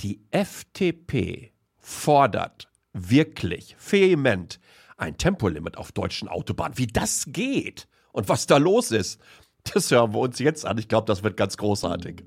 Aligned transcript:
Die 0.00 0.20
FDP 0.30 1.52
fordert 1.76 2.68
wirklich 2.92 3.76
vehement 3.78 4.60
ein 4.96 5.18
Tempolimit 5.18 5.76
auf 5.76 5.90
deutschen 5.90 6.28
Autobahnen. 6.28 6.78
Wie 6.78 6.86
das 6.86 7.24
geht 7.28 7.88
und 8.12 8.28
was 8.28 8.46
da 8.46 8.58
los 8.58 8.92
ist, 8.92 9.20
das 9.64 9.90
hören 9.90 10.14
wir 10.14 10.20
uns 10.20 10.38
jetzt 10.38 10.64
an. 10.64 10.78
Ich 10.78 10.86
glaube, 10.86 11.06
das 11.06 11.24
wird 11.24 11.36
ganz 11.36 11.56
großartig. 11.56 12.22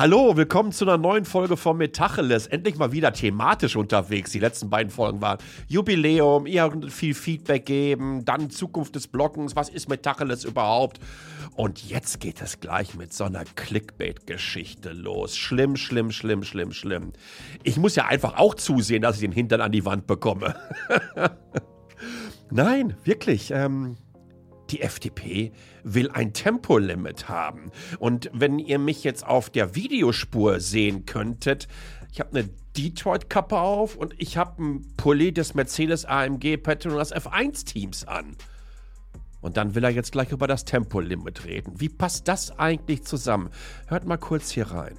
Hallo, 0.00 0.34
willkommen 0.34 0.72
zu 0.72 0.86
einer 0.86 0.96
neuen 0.96 1.26
Folge 1.26 1.58
von 1.58 1.76
Metacheles. 1.76 2.46
Endlich 2.46 2.78
mal 2.78 2.90
wieder 2.90 3.12
thematisch 3.12 3.76
unterwegs. 3.76 4.30
Die 4.30 4.38
letzten 4.38 4.70
beiden 4.70 4.90
Folgen 4.90 5.20
waren 5.20 5.36
Jubiläum, 5.68 6.46
ihr 6.46 6.72
viel 6.88 7.12
Feedback 7.12 7.66
geben, 7.66 8.24
dann 8.24 8.48
Zukunft 8.48 8.94
des 8.94 9.08
Blockens, 9.08 9.56
was 9.56 9.68
ist 9.68 9.90
Metacheles 9.90 10.46
überhaupt? 10.46 11.00
Und 11.54 11.86
jetzt 11.86 12.18
geht 12.18 12.40
es 12.40 12.60
gleich 12.60 12.94
mit 12.94 13.12
so 13.12 13.24
einer 13.24 13.44
Clickbait-Geschichte 13.44 14.92
los. 14.92 15.36
Schlimm, 15.36 15.76
schlimm, 15.76 16.12
schlimm, 16.12 16.44
schlimm, 16.44 16.72
schlimm. 16.72 17.12
Ich 17.62 17.76
muss 17.76 17.94
ja 17.94 18.06
einfach 18.06 18.38
auch 18.38 18.54
zusehen, 18.54 19.02
dass 19.02 19.16
ich 19.16 19.20
den 19.20 19.32
Hintern 19.32 19.60
an 19.60 19.70
die 19.70 19.84
Wand 19.84 20.06
bekomme. 20.06 20.54
Nein, 22.50 22.96
wirklich. 23.04 23.50
Ähm, 23.50 23.98
die 24.70 24.80
FDP 24.82 25.52
will 25.82 26.10
ein 26.10 26.32
Tempolimit 26.32 27.28
haben. 27.28 27.70
Und 27.98 28.30
wenn 28.32 28.58
ihr 28.58 28.78
mich 28.78 29.04
jetzt 29.04 29.26
auf 29.26 29.50
der 29.50 29.74
Videospur 29.74 30.60
sehen 30.60 31.06
könntet, 31.06 31.68
ich 32.12 32.20
habe 32.20 32.38
eine 32.38 32.50
Detroit-Kappe 32.76 33.58
auf 33.58 33.96
und 33.96 34.14
ich 34.18 34.36
habe 34.36 34.62
ein 34.62 34.96
Pulli 34.96 35.32
des 35.32 35.54
Mercedes 35.54 36.04
AMG 36.04 36.56
Petronas 36.56 37.14
F1 37.14 37.64
Teams 37.64 38.06
an. 38.06 38.36
Und 39.40 39.56
dann 39.56 39.74
will 39.74 39.84
er 39.84 39.90
jetzt 39.90 40.12
gleich 40.12 40.32
über 40.32 40.46
das 40.46 40.64
Tempolimit 40.64 41.44
reden. 41.44 41.80
Wie 41.80 41.88
passt 41.88 42.28
das 42.28 42.58
eigentlich 42.58 43.04
zusammen? 43.04 43.50
Hört 43.86 44.06
mal 44.06 44.18
kurz 44.18 44.50
hier 44.50 44.66
rein. 44.70 44.96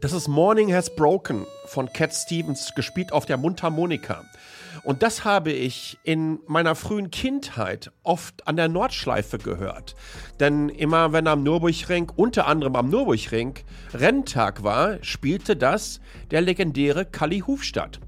Das 0.00 0.12
ist 0.12 0.28
Morning 0.28 0.72
Has 0.72 0.94
Broken 0.94 1.44
von 1.66 1.92
Cat 1.92 2.14
Stevens, 2.14 2.72
gespielt 2.76 3.12
auf 3.12 3.26
der 3.26 3.36
Mundharmonika. 3.36 4.22
Und 4.84 5.02
das 5.02 5.24
habe 5.24 5.50
ich 5.50 5.98
in 6.04 6.38
meiner 6.46 6.76
frühen 6.76 7.10
Kindheit 7.10 7.90
oft 8.04 8.46
an 8.46 8.54
der 8.54 8.68
Nordschleife 8.68 9.38
gehört. 9.38 9.96
Denn 10.38 10.68
immer 10.68 11.12
wenn 11.12 11.26
am 11.26 11.42
Nürburgring, 11.42 12.12
unter 12.14 12.46
anderem 12.46 12.76
am 12.76 12.90
Nürburgring, 12.90 13.54
Renntag 13.92 14.62
war, 14.62 15.02
spielte 15.02 15.56
das 15.56 16.00
der 16.30 16.42
legendäre 16.42 17.04
Kalli 17.04 17.40
Hufstadt. 17.40 17.98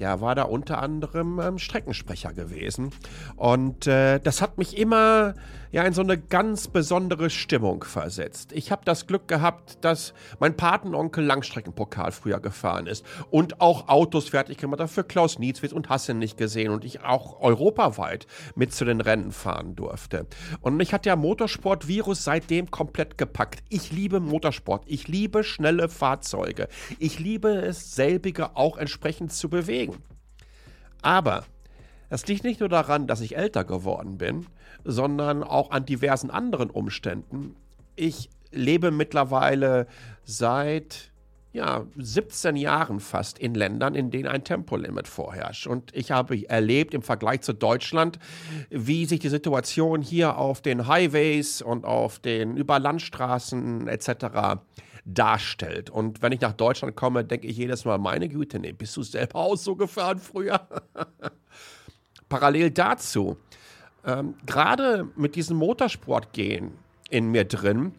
Der 0.00 0.22
war 0.22 0.34
da 0.34 0.44
unter 0.44 0.82
anderem 0.82 1.38
ähm, 1.40 1.58
Streckensprecher 1.58 2.32
gewesen. 2.32 2.90
Und 3.36 3.86
äh, 3.86 4.18
das 4.18 4.40
hat 4.40 4.56
mich 4.56 4.76
immer 4.78 5.34
ja 5.72 5.84
in 5.84 5.92
so 5.92 6.02
eine 6.02 6.18
ganz 6.18 6.68
besondere 6.68 7.30
Stimmung 7.30 7.84
versetzt. 7.84 8.52
Ich 8.52 8.72
habe 8.72 8.82
das 8.84 9.06
Glück 9.06 9.28
gehabt, 9.28 9.78
dass 9.82 10.14
mein 10.40 10.56
Patenonkel 10.56 11.24
Langstreckenpokal 11.24 12.12
früher 12.12 12.40
gefahren 12.40 12.86
ist 12.86 13.04
und 13.30 13.60
auch 13.60 13.88
Autos 13.88 14.28
fertig 14.28 14.58
gemacht 14.58 14.80
hat 14.80 14.90
für 14.90 15.04
Klaus 15.04 15.38
Nietzwitz 15.38 15.72
und 15.72 15.88
Hasse 15.88 16.14
nicht 16.14 16.36
gesehen 16.36 16.72
und 16.72 16.84
ich 16.84 17.04
auch 17.04 17.40
europaweit 17.40 18.26
mit 18.56 18.72
zu 18.72 18.84
den 18.84 19.00
Rennen 19.00 19.30
fahren 19.30 19.76
durfte. 19.76 20.26
Und 20.60 20.76
mich 20.76 20.92
hat 20.92 21.06
der 21.06 21.16
Motorsport-Virus 21.16 22.24
seitdem 22.24 22.70
komplett 22.70 23.16
gepackt. 23.16 23.62
Ich 23.68 23.92
liebe 23.92 24.18
Motorsport, 24.18 24.84
ich 24.86 25.06
liebe 25.06 25.44
schnelle 25.44 25.88
Fahrzeuge, 25.88 26.68
ich 26.98 27.18
liebe 27.18 27.50
es, 27.50 27.94
selbige 27.94 28.56
auch 28.56 28.76
entsprechend 28.76 29.32
zu 29.32 29.48
bewegen. 29.48 29.89
Aber 31.02 31.44
das 32.08 32.26
liegt 32.26 32.44
nicht 32.44 32.60
nur 32.60 32.68
daran, 32.68 33.06
dass 33.06 33.20
ich 33.20 33.36
älter 33.36 33.64
geworden 33.64 34.18
bin, 34.18 34.46
sondern 34.84 35.42
auch 35.42 35.70
an 35.70 35.86
diversen 35.86 36.30
anderen 36.30 36.70
Umständen. 36.70 37.56
Ich 37.96 38.30
lebe 38.50 38.90
mittlerweile 38.90 39.86
seit 40.24 41.12
ja, 41.52 41.84
17 41.96 42.54
Jahren 42.56 43.00
fast 43.00 43.38
in 43.38 43.54
Ländern, 43.54 43.94
in 43.94 44.10
denen 44.10 44.28
ein 44.28 44.44
Tempolimit 44.44 45.08
vorherrscht. 45.08 45.66
Und 45.66 45.94
ich 45.94 46.12
habe 46.12 46.48
erlebt 46.48 46.94
im 46.94 47.02
Vergleich 47.02 47.40
zu 47.40 47.52
Deutschland, 47.52 48.18
wie 48.70 49.04
sich 49.04 49.18
die 49.18 49.28
Situation 49.28 50.00
hier 50.00 50.36
auf 50.36 50.60
den 50.60 50.86
Highways 50.86 51.60
und 51.60 51.84
auf 51.84 52.20
den 52.20 52.56
Überlandstraßen 52.56 53.88
etc 53.88 54.60
darstellt. 55.14 55.90
Und 55.90 56.22
wenn 56.22 56.32
ich 56.32 56.40
nach 56.40 56.52
Deutschland 56.52 56.96
komme, 56.96 57.24
denke 57.24 57.46
ich 57.46 57.56
jedes 57.56 57.84
Mal, 57.84 57.98
meine 57.98 58.28
Güte, 58.28 58.58
nee, 58.58 58.72
bist 58.72 58.96
du 58.96 59.02
selber 59.02 59.36
auch 59.36 59.56
so 59.56 59.76
gefahren 59.76 60.18
früher? 60.18 60.66
Parallel 62.28 62.70
dazu, 62.70 63.36
ähm, 64.04 64.34
gerade 64.46 65.08
mit 65.16 65.34
diesem 65.36 65.56
Motorsportgehen 65.56 66.72
in 67.10 67.30
mir 67.30 67.44
drin, 67.44 67.92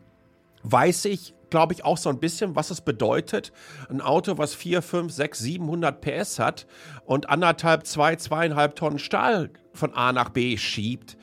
weiß 0.63 1.05
ich, 1.05 1.33
glaube 1.49 1.73
ich, 1.73 1.83
auch 1.83 1.97
so 1.97 2.09
ein 2.09 2.19
bisschen, 2.19 2.55
was 2.55 2.71
es 2.71 2.81
bedeutet, 2.81 3.51
ein 3.89 4.01
Auto, 4.01 4.37
was 4.37 4.55
4, 4.55 4.81
5, 4.81 5.11
6, 5.11 5.39
700 5.39 6.01
PS 6.01 6.39
hat 6.39 6.65
und 7.05 7.29
anderthalb, 7.29 7.85
zwei, 7.85 8.15
zweieinhalb 8.15 8.75
Tonnen 8.75 8.99
Stahl 8.99 9.51
von 9.73 9.93
A 9.93 10.13
nach 10.13 10.29
B 10.29 10.57
schiebt, 10.57 11.17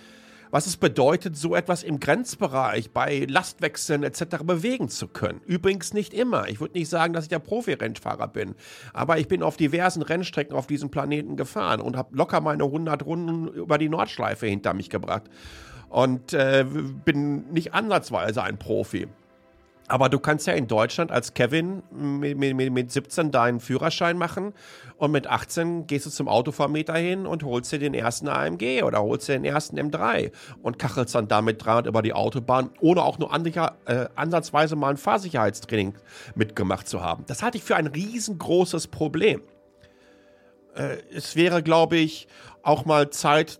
was 0.51 0.67
es 0.67 0.77
bedeutet, 0.77 1.37
so 1.37 1.55
etwas 1.55 1.83
im 1.83 2.01
Grenzbereich 2.01 2.91
bei 2.91 3.27
Lastwechseln 3.29 4.03
etc. 4.03 4.39
bewegen 4.45 4.89
zu 4.89 5.09
können. 5.09 5.41
Übrigens 5.47 5.95
nicht 5.95 6.15
immer. 6.15 6.49
Ich 6.49 6.61
würde 6.61 6.79
nicht 6.79 6.89
sagen, 6.89 7.13
dass 7.13 7.25
ich 7.25 7.31
der 7.31 7.39
Profi-Rennfahrer 7.39 8.29
bin, 8.29 8.55
aber 8.93 9.19
ich 9.19 9.29
bin 9.29 9.43
auf 9.43 9.57
diversen 9.57 10.03
Rennstrecken 10.03 10.57
auf 10.57 10.67
diesem 10.67 10.91
Planeten 10.91 11.37
gefahren 11.37 11.81
und 11.81 11.97
habe 11.97 12.17
locker 12.17 12.41
meine 12.41 12.65
100 12.65 13.05
Runden 13.05 13.49
über 13.49 13.79
die 13.79 13.89
Nordschleife 13.89 14.47
hinter 14.47 14.75
mich 14.75 14.91
gebracht 14.91 15.25
und 15.89 16.33
äh, 16.33 16.65
bin 17.05 17.51
nicht 17.53 17.75
ansatzweise 17.75 18.43
ein 18.43 18.59
Profi. 18.59 19.09
Aber 19.89 20.11
du 20.11 20.19
kannst 20.19 20.47
ja 20.47 20.53
in 20.53 20.69
Deutschland 20.69 21.11
als 21.11 21.33
Kevin 21.33 21.83
mit, 21.91 22.37
mit, 22.37 22.73
mit 22.73 22.93
17 22.93 23.31
deinen 23.31 23.59
Führerschein 23.59 24.19
machen 24.19 24.53
und 24.99 25.11
mit 25.11 25.27
18 25.27 25.87
gehst 25.87 26.05
du 26.05 26.11
zum 26.11 26.29
Autovermieter 26.29 26.95
hin 26.95 27.27
und 27.27 27.43
holst 27.43 27.73
dir 27.73 27.79
den 27.79 27.95
ersten 27.95 28.29
AMG 28.29 28.83
oder 28.83 29.03
holst 29.03 29.29
dir 29.29 29.33
den 29.33 29.47
ersten 29.47 29.79
M3 29.79 30.31
und 30.63 30.79
kachelst 30.79 31.15
dann 31.15 31.27
damit 31.27 31.65
300 31.65 31.87
über 31.87 32.03
die 32.03 32.13
Autobahn, 32.13 32.71
ohne 32.81 33.03
auch 33.03 33.19
nur 33.19 33.33
ansicher, 33.33 33.79
äh, 33.87 34.09
ansatzweise 34.15 34.77
mal 34.77 34.91
ein 34.91 34.99
Fahrsicherheitstraining 34.99 35.95
mitgemacht 36.35 36.87
zu 36.87 37.03
haben. 37.03 37.25
Das 37.27 37.43
halte 37.43 37.57
ich 37.57 37.65
für 37.65 37.77
ein 37.77 37.87
riesengroßes 37.87 38.89
Problem. 38.89 39.41
Äh, 40.75 40.99
es 41.15 41.35
wäre, 41.35 41.63
glaube 41.63 41.97
ich, 41.97 42.29
auch 42.63 42.85
mal 42.85 43.09
Zeit, 43.09 43.59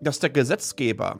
dass 0.00 0.20
der 0.20 0.30
Gesetzgeber 0.30 1.18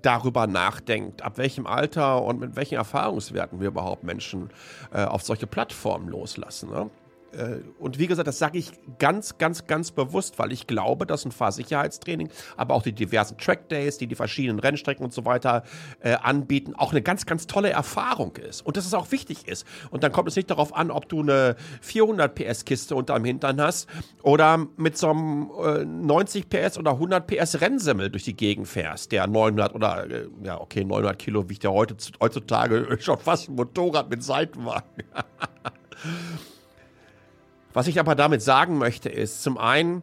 darüber 0.00 0.46
nachdenkt, 0.46 1.22
ab 1.22 1.38
welchem 1.38 1.66
Alter 1.66 2.22
und 2.22 2.40
mit 2.40 2.56
welchen 2.56 2.76
Erfahrungswerten 2.76 3.60
wir 3.60 3.68
überhaupt 3.68 4.04
Menschen 4.04 4.50
äh, 4.92 5.04
auf 5.04 5.22
solche 5.22 5.46
Plattformen 5.46 6.08
loslassen. 6.08 6.70
Ne? 6.70 6.90
Äh, 7.32 7.60
und 7.78 7.98
wie 7.98 8.06
gesagt, 8.06 8.28
das 8.28 8.38
sage 8.38 8.58
ich 8.58 8.72
ganz, 8.98 9.38
ganz, 9.38 9.66
ganz 9.66 9.90
bewusst, 9.90 10.38
weil 10.38 10.52
ich 10.52 10.66
glaube, 10.66 11.06
dass 11.06 11.24
ein 11.24 11.32
Fahrsicherheitstraining, 11.32 12.30
aber 12.56 12.74
auch 12.74 12.82
die 12.82 12.92
diversen 12.92 13.38
Trackdays, 13.38 13.98
die 13.98 14.06
die 14.06 14.14
verschiedenen 14.14 14.58
Rennstrecken 14.58 15.04
und 15.04 15.12
so 15.12 15.24
weiter 15.24 15.62
äh, 16.00 16.14
anbieten, 16.14 16.74
auch 16.76 16.92
eine 16.92 17.02
ganz, 17.02 17.26
ganz 17.26 17.46
tolle 17.46 17.70
Erfahrung 17.70 18.36
ist. 18.36 18.64
Und 18.64 18.76
dass 18.76 18.86
es 18.86 18.94
auch 18.94 19.10
wichtig 19.12 19.48
ist. 19.48 19.66
Und 19.90 20.02
dann 20.02 20.12
kommt 20.12 20.28
es 20.28 20.36
nicht 20.36 20.50
darauf 20.50 20.74
an, 20.74 20.90
ob 20.90 21.08
du 21.08 21.20
eine 21.20 21.56
400 21.80 22.34
PS 22.34 22.64
Kiste 22.64 22.94
unterm 22.94 23.24
Hintern 23.24 23.60
hast 23.60 23.88
oder 24.22 24.66
mit 24.76 24.96
so 24.96 25.10
einem 25.10 25.50
äh, 25.64 25.84
90 25.84 26.48
PS 26.48 26.78
oder 26.78 26.92
100 26.92 27.26
PS 27.26 27.60
Rennsimmel 27.60 28.10
durch 28.10 28.24
die 28.24 28.36
Gegend 28.36 28.68
fährst, 28.68 29.12
der 29.12 29.26
900 29.26 29.74
oder, 29.74 30.10
äh, 30.10 30.28
ja, 30.42 30.60
okay, 30.60 30.84
900 30.84 31.18
Kilo 31.18 31.48
wiegt 31.48 31.64
ja 31.64 31.70
heute, 31.70 31.96
heutzutage 32.20 32.96
schon 33.00 33.18
fast 33.18 33.48
ein 33.48 33.54
Motorrad 33.54 34.10
mit 34.10 34.22
Seitenwagen. 34.22 35.04
Was 37.72 37.86
ich 37.86 37.98
aber 37.98 38.14
damit 38.14 38.42
sagen 38.42 38.78
möchte, 38.78 39.08
ist 39.08 39.42
zum 39.42 39.58
einen, 39.58 40.02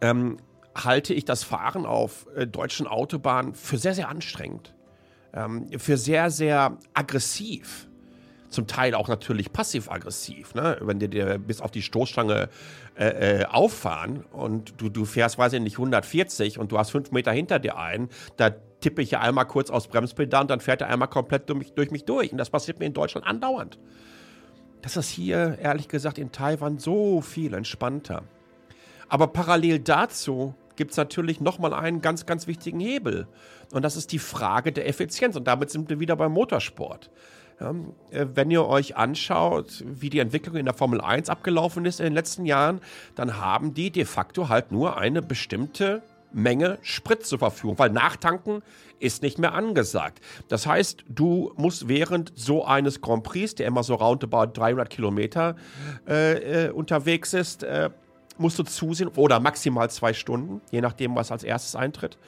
ähm, 0.00 0.36
halte 0.74 1.12
ich 1.12 1.24
das 1.24 1.42
Fahren 1.42 1.86
auf 1.86 2.26
äh, 2.36 2.46
deutschen 2.46 2.86
Autobahnen 2.86 3.54
für 3.54 3.78
sehr, 3.78 3.94
sehr 3.94 4.08
anstrengend, 4.08 4.74
ähm, 5.32 5.66
für 5.78 5.96
sehr, 5.96 6.30
sehr 6.30 6.78
aggressiv. 6.94 7.88
Zum 8.48 8.66
Teil 8.66 8.94
auch 8.94 9.08
natürlich 9.08 9.52
passiv-aggressiv, 9.52 10.54
ne? 10.54 10.78
wenn 10.80 10.98
dir, 10.98 11.38
bis 11.38 11.60
auf 11.60 11.70
die 11.70 11.82
Stoßstange 11.82 12.48
äh, 12.96 13.40
äh, 13.40 13.44
auffahren 13.44 14.24
und 14.32 14.80
du, 14.80 14.88
du 14.88 15.04
fährst, 15.04 15.36
weiß 15.36 15.52
ich 15.52 15.60
nicht, 15.60 15.74
140 15.74 16.58
und 16.58 16.72
du 16.72 16.78
hast 16.78 16.90
fünf 16.90 17.10
Meter 17.10 17.30
hinter 17.30 17.58
dir 17.58 17.76
ein, 17.76 18.08
da 18.38 18.50
tippe 18.80 19.02
ich 19.02 19.10
ja 19.10 19.20
einmal 19.20 19.44
kurz 19.44 19.68
aufs 19.68 19.88
Bremspedal 19.88 20.42
und 20.42 20.50
dann 20.50 20.60
fährt 20.60 20.80
er 20.80 20.88
einmal 20.88 21.08
komplett 21.08 21.50
durch 21.50 21.58
mich, 21.58 21.72
durch 21.74 21.90
mich 21.90 22.04
durch. 22.06 22.32
Und 22.32 22.38
das 22.38 22.48
passiert 22.48 22.78
mir 22.78 22.86
in 22.86 22.94
Deutschland 22.94 23.26
andauernd. 23.26 23.78
Das 24.82 24.96
ist 24.96 25.08
hier, 25.08 25.58
ehrlich 25.60 25.88
gesagt, 25.88 26.18
in 26.18 26.32
Taiwan 26.32 26.78
so 26.78 27.20
viel 27.20 27.54
entspannter. 27.54 28.22
Aber 29.08 29.28
parallel 29.28 29.80
dazu 29.80 30.54
gibt 30.76 30.92
es 30.92 30.96
natürlich 30.96 31.40
nochmal 31.40 31.74
einen 31.74 32.00
ganz, 32.00 32.26
ganz 32.26 32.46
wichtigen 32.46 32.78
Hebel. 32.78 33.26
Und 33.72 33.82
das 33.82 33.96
ist 33.96 34.12
die 34.12 34.18
Frage 34.18 34.72
der 34.72 34.88
Effizienz. 34.88 35.36
Und 35.36 35.48
damit 35.48 35.70
sind 35.70 35.88
wir 35.88 35.98
wieder 35.98 36.16
beim 36.16 36.32
Motorsport. 36.32 37.10
Ja, 37.60 37.74
äh, 38.10 38.26
wenn 38.34 38.50
ihr 38.50 38.66
euch 38.66 38.96
anschaut, 38.96 39.84
wie 39.84 40.10
die 40.10 40.20
Entwicklung 40.20 40.56
in 40.56 40.64
der 40.64 40.74
Formel 40.74 41.00
1 41.00 41.28
abgelaufen 41.28 41.84
ist 41.84 41.98
in 41.98 42.04
den 42.04 42.12
letzten 42.12 42.46
Jahren, 42.46 42.80
dann 43.16 43.38
haben 43.38 43.74
die 43.74 43.90
de 43.90 44.04
facto 44.04 44.48
halt 44.48 44.70
nur 44.70 44.96
eine 44.96 45.22
bestimmte 45.22 46.02
Menge 46.32 46.78
Sprit 46.82 47.24
zur 47.24 47.38
Verfügung, 47.38 47.78
weil 47.78 47.90
Nachtanken 47.90 48.62
ist 48.98 49.22
nicht 49.22 49.38
mehr 49.38 49.54
angesagt. 49.54 50.20
Das 50.48 50.66
heißt, 50.66 51.04
du 51.08 51.52
musst 51.56 51.88
während 51.88 52.32
so 52.34 52.64
eines 52.64 53.00
Grand 53.00 53.22
Prix, 53.22 53.54
der 53.54 53.66
immer 53.66 53.82
so 53.82 53.94
roundabout 53.94 54.52
300 54.54 54.90
Kilometer 54.90 55.56
äh, 56.06 56.66
äh, 56.66 56.70
unterwegs 56.70 57.32
ist, 57.34 57.62
äh, 57.62 57.90
musst 58.38 58.58
du 58.58 58.62
zusehen, 58.62 59.08
oder 59.08 59.40
maximal 59.40 59.90
zwei 59.90 60.12
Stunden, 60.12 60.60
je 60.70 60.80
nachdem, 60.80 61.16
was 61.16 61.32
als 61.32 61.42
erstes 61.42 61.74
eintritt, 61.74 62.18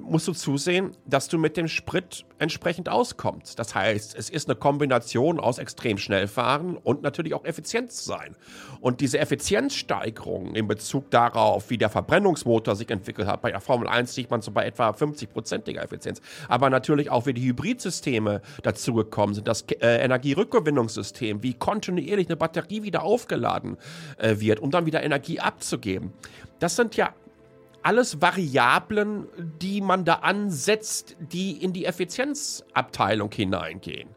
musst 0.00 0.28
du 0.28 0.32
zusehen, 0.32 0.92
dass 1.04 1.28
du 1.28 1.38
mit 1.38 1.56
dem 1.56 1.66
Sprit 1.66 2.24
entsprechend 2.38 2.88
auskommst. 2.88 3.58
Das 3.58 3.74
heißt, 3.74 4.14
es 4.14 4.30
ist 4.30 4.48
eine 4.48 4.54
Kombination 4.54 5.40
aus 5.40 5.58
extrem 5.58 5.98
schnell 5.98 6.28
fahren 6.28 6.76
und 6.76 7.02
natürlich 7.02 7.34
auch 7.34 7.44
Effizienz 7.44 8.04
sein. 8.04 8.36
Und 8.80 9.00
diese 9.00 9.18
Effizienzsteigerung 9.18 10.54
in 10.54 10.68
Bezug 10.68 11.10
darauf, 11.10 11.70
wie 11.70 11.78
der 11.78 11.90
Verbrennungsmotor 11.90 12.76
sich 12.76 12.88
entwickelt 12.90 13.26
hat, 13.26 13.42
bei 13.42 13.50
der 13.50 13.60
Formel 13.60 13.88
1 13.88 14.14
sieht 14.14 14.30
man 14.30 14.42
so 14.42 14.52
bei 14.52 14.64
etwa 14.64 14.90
50-prozentiger 14.90 15.82
Effizienz, 15.82 16.20
aber 16.48 16.70
natürlich 16.70 17.10
auch, 17.10 17.26
wie 17.26 17.34
die 17.34 17.42
Hybridsysteme 17.42 18.42
dazugekommen 18.62 19.34
sind, 19.34 19.48
das 19.48 19.62
äh, 19.62 20.04
Energierückgewinnungssystem, 20.04 21.42
wie 21.42 21.54
kontinuierlich 21.54 22.28
eine 22.28 22.36
Batterie 22.36 22.82
wieder 22.82 23.02
aufgeladen 23.02 23.76
äh, 24.18 24.38
wird, 24.38 24.60
um 24.60 24.70
dann 24.70 24.86
wieder 24.86 25.02
Energie 25.02 25.40
abzugeben. 25.40 26.12
Das 26.60 26.76
sind 26.76 26.94
ja 26.96 27.12
alles 27.82 28.20
Variablen, 28.20 29.26
die 29.60 29.80
man 29.80 30.04
da 30.04 30.14
ansetzt, 30.16 31.16
die 31.18 31.52
in 31.52 31.72
die 31.72 31.84
Effizienzabteilung 31.84 33.30
hineingehen. 33.32 34.10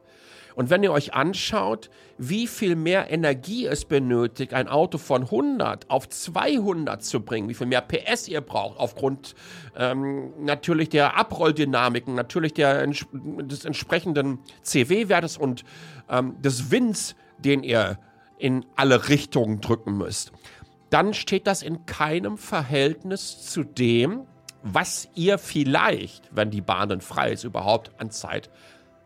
Und 0.55 0.69
wenn 0.69 0.83
ihr 0.83 0.91
euch 0.91 1.13
anschaut, 1.13 1.89
wie 2.17 2.47
viel 2.47 2.75
mehr 2.75 3.09
Energie 3.11 3.65
es 3.65 3.85
benötigt, 3.85 4.53
ein 4.53 4.67
Auto 4.67 4.97
von 4.97 5.23
100 5.23 5.89
auf 5.89 6.07
200 6.07 7.03
zu 7.03 7.21
bringen, 7.21 7.49
wie 7.49 7.53
viel 7.55 7.67
mehr 7.67 7.81
PS 7.81 8.27
ihr 8.27 8.41
braucht, 8.41 8.79
aufgrund 8.79 9.33
ähm, 9.75 10.31
natürlich 10.39 10.89
der 10.89 11.17
Abrolldynamiken, 11.17 12.13
natürlich 12.13 12.53
der, 12.53 12.85
des 12.85 13.65
entsprechenden 13.65 14.39
CW-Wertes 14.61 15.37
und 15.37 15.63
ähm, 16.09 16.39
des 16.41 16.69
Winds, 16.69 17.15
den 17.39 17.63
ihr 17.63 17.97
in 18.37 18.65
alle 18.75 19.09
Richtungen 19.09 19.61
drücken 19.61 19.97
müsst 19.97 20.31
dann 20.93 21.15
steht 21.15 21.47
das 21.47 21.63
in 21.63 21.87
keinem 21.87 22.37
Verhältnis 22.37 23.49
zu 23.49 23.63
dem, 23.63 24.27
was 24.61 25.09
ihr 25.15 25.39
vielleicht, 25.39 26.29
wenn 26.31 26.51
die 26.51 26.61
Bahn 26.61 26.87
dann 26.87 27.01
frei 27.01 27.31
ist, 27.31 27.43
überhaupt 27.43 27.91
an 27.97 28.11
Zeit 28.11 28.51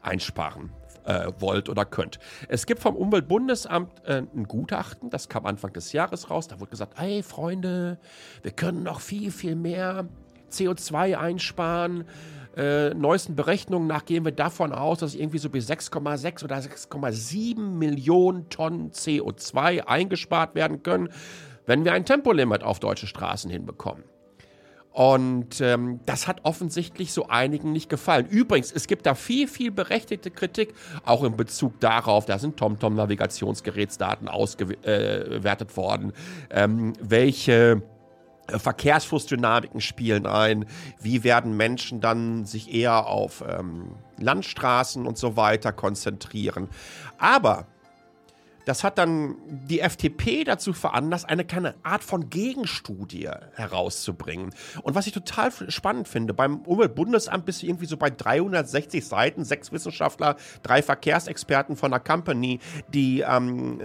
einsparen 0.01 0.71
äh, 1.05 1.31
wollt 1.39 1.69
oder 1.69 1.85
könnt. 1.85 2.19
Es 2.49 2.65
gibt 2.65 2.81
vom 2.81 2.97
Umweltbundesamt 2.97 4.03
äh, 4.03 4.23
ein 4.35 4.43
Gutachten, 4.49 5.09
das 5.09 5.29
kam 5.29 5.45
Anfang 5.45 5.71
des 5.71 5.93
Jahres 5.93 6.29
raus. 6.29 6.49
Da 6.49 6.59
wurde 6.59 6.71
gesagt, 6.71 6.99
hey 6.99 7.23
Freunde, 7.23 7.99
wir 8.41 8.51
können 8.51 8.83
noch 8.83 8.99
viel, 8.99 9.31
viel 9.31 9.55
mehr 9.55 10.09
CO2 10.51 11.15
einsparen. 11.15 12.03
Äh, 12.57 12.93
neuesten 12.95 13.37
Berechnungen 13.37 13.87
nach 13.87 14.03
gehen 14.03 14.25
wir 14.25 14.33
davon 14.33 14.73
aus, 14.73 14.99
dass 14.99 15.15
irgendwie 15.15 15.37
so 15.37 15.49
bis 15.49 15.69
6,6 15.69 16.43
oder 16.43 16.57
6,7 16.57 17.59
Millionen 17.59 18.49
Tonnen 18.49 18.91
CO2 18.91 19.85
eingespart 19.85 20.53
werden 20.53 20.83
können 20.83 21.09
wenn 21.67 21.85
wir 21.85 21.93
ein 21.93 22.05
Tempolimit 22.05 22.63
auf 22.63 22.79
deutsche 22.79 23.05
Straßen 23.05 23.51
hinbekommen. 23.51 24.03
Und 24.97 25.61
ähm, 25.61 25.99
das 26.07 26.27
hat 26.27 26.39
offensichtlich 26.41 27.13
so 27.13 27.27
einigen 27.27 27.71
nicht 27.71 27.87
gefallen. 27.87 28.25
Übrigens, 28.25 28.71
es 28.71 28.87
gibt 28.87 29.05
da 29.05 29.13
viel, 29.13 29.47
viel 29.47 29.69
berechtigte 29.69 30.31
Kritik, 30.31 30.73
auch 31.05 31.23
in 31.23 31.37
Bezug 31.37 31.79
darauf, 31.79 32.25
da 32.25 32.39
sind 32.39 32.57
TomTom-Navigationsgerätsdaten 32.57 34.27
ausgewertet 34.27 35.71
äh, 35.71 35.77
worden, 35.77 36.13
ähm, 36.49 36.93
welche 36.99 37.83
äh, 38.47 38.57
Verkehrsflussdynamiken 38.57 39.81
spielen 39.81 40.25
ein, 40.25 40.65
wie 40.99 41.23
werden 41.23 41.55
Menschen 41.55 42.01
dann 42.01 42.45
sich 42.45 42.73
eher 42.73 43.05
auf 43.05 43.43
ähm, 43.47 43.97
Landstraßen 44.17 45.05
und 45.05 45.19
so 45.19 45.37
weiter 45.37 45.73
konzentrieren. 45.73 46.69
Aber 47.19 47.67
das 48.67 48.83
hat 48.83 48.97
dann 48.97 49.37
die 49.47 49.79
FDP 49.79 50.43
dazu 50.43 50.73
veranlasst, 50.73 51.29
eine 51.29 51.45
kleine 51.45 51.75
Art 51.83 52.03
von 52.03 52.29
Gegenstudie 52.29 53.29
herauszubringen. 53.53 54.53
Und 54.81 54.93
was 54.93 55.07
ich 55.07 55.13
total 55.13 55.53
spannend 55.69 56.09
finde, 56.09 56.33
beim 56.33 56.57
Umweltbundesamt 56.63 57.45
bist 57.45 57.61
du 57.61 57.67
irgendwie 57.67 57.85
so 57.85 57.95
bei 57.95 58.09
360 58.09 59.07
Seiten, 59.07 59.45
sechs 59.45 59.71
Wissenschaftler, 59.71 60.35
drei 60.63 60.81
Verkehrsexperten 60.81 61.77
von 61.77 61.91
der 61.91 62.01
Company, 62.01 62.59
die 62.89 63.21
ähm, 63.21 63.79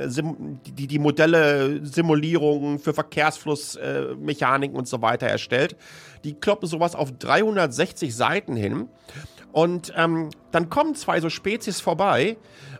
die, 0.66 0.88
die 0.88 0.98
Modelle, 0.98 1.86
Simulierungen 1.86 2.80
für 2.80 2.92
Verkehrsflussmechaniken 2.92 4.74
äh, 4.74 4.78
und 4.78 4.88
so 4.88 5.00
weiter 5.00 5.28
erstellt. 5.28 5.76
Die 6.24 6.34
kloppen 6.34 6.68
sowas 6.68 6.96
auf 6.96 7.12
360 7.12 8.12
Seiten 8.16 8.56
hin. 8.56 8.88
Und 9.52 9.92
ähm, 9.96 10.30
dann 10.50 10.70
kommen 10.70 10.96
zwei 10.96 11.20
so 11.20 11.28
Spezies 11.28 11.80
vorbei 11.80 12.36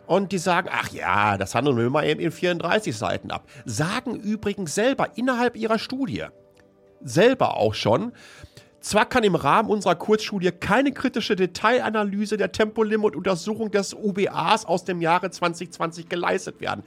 und 0.07 0.33
die 0.33 0.39
sagen, 0.39 0.69
ach 0.71 0.91
ja, 0.93 1.39
das 1.39 1.55
handeln 1.55 1.77
wir 1.77 1.91
mal 1.91 2.07
eben 2.07 2.21
in 2.21 2.33
34 2.33 2.97
Seiten 2.97 3.31
ab. 3.31 3.49
Sagen 3.65 4.17
übrigens 4.17 4.75
selber 4.75 5.17
innerhalb 5.17 5.57
ihrer 5.57 5.79
Studie, 5.79 6.25
selber 7.03 7.57
auch 7.57 7.75
schon, 7.75 8.13
zwar 8.83 9.09
kann 9.09 9.23
im 9.23 9.37
Rahmen 9.37 9.71
unserer 9.71 9.95
Kurzstudie 9.95 10.51
keine 10.51 10.93
kritische 10.93 11.37
Detailanalyse 11.37 12.37
der 12.37 12.51
Tempolimit-Untersuchung 12.51 13.71
des 13.71 13.95
UBAs 13.95 14.65
aus 14.65 14.85
dem 14.85 15.01
Jahre 15.01 15.31
2020 15.31 16.09
geleistet 16.09 16.61
werden. 16.61 16.83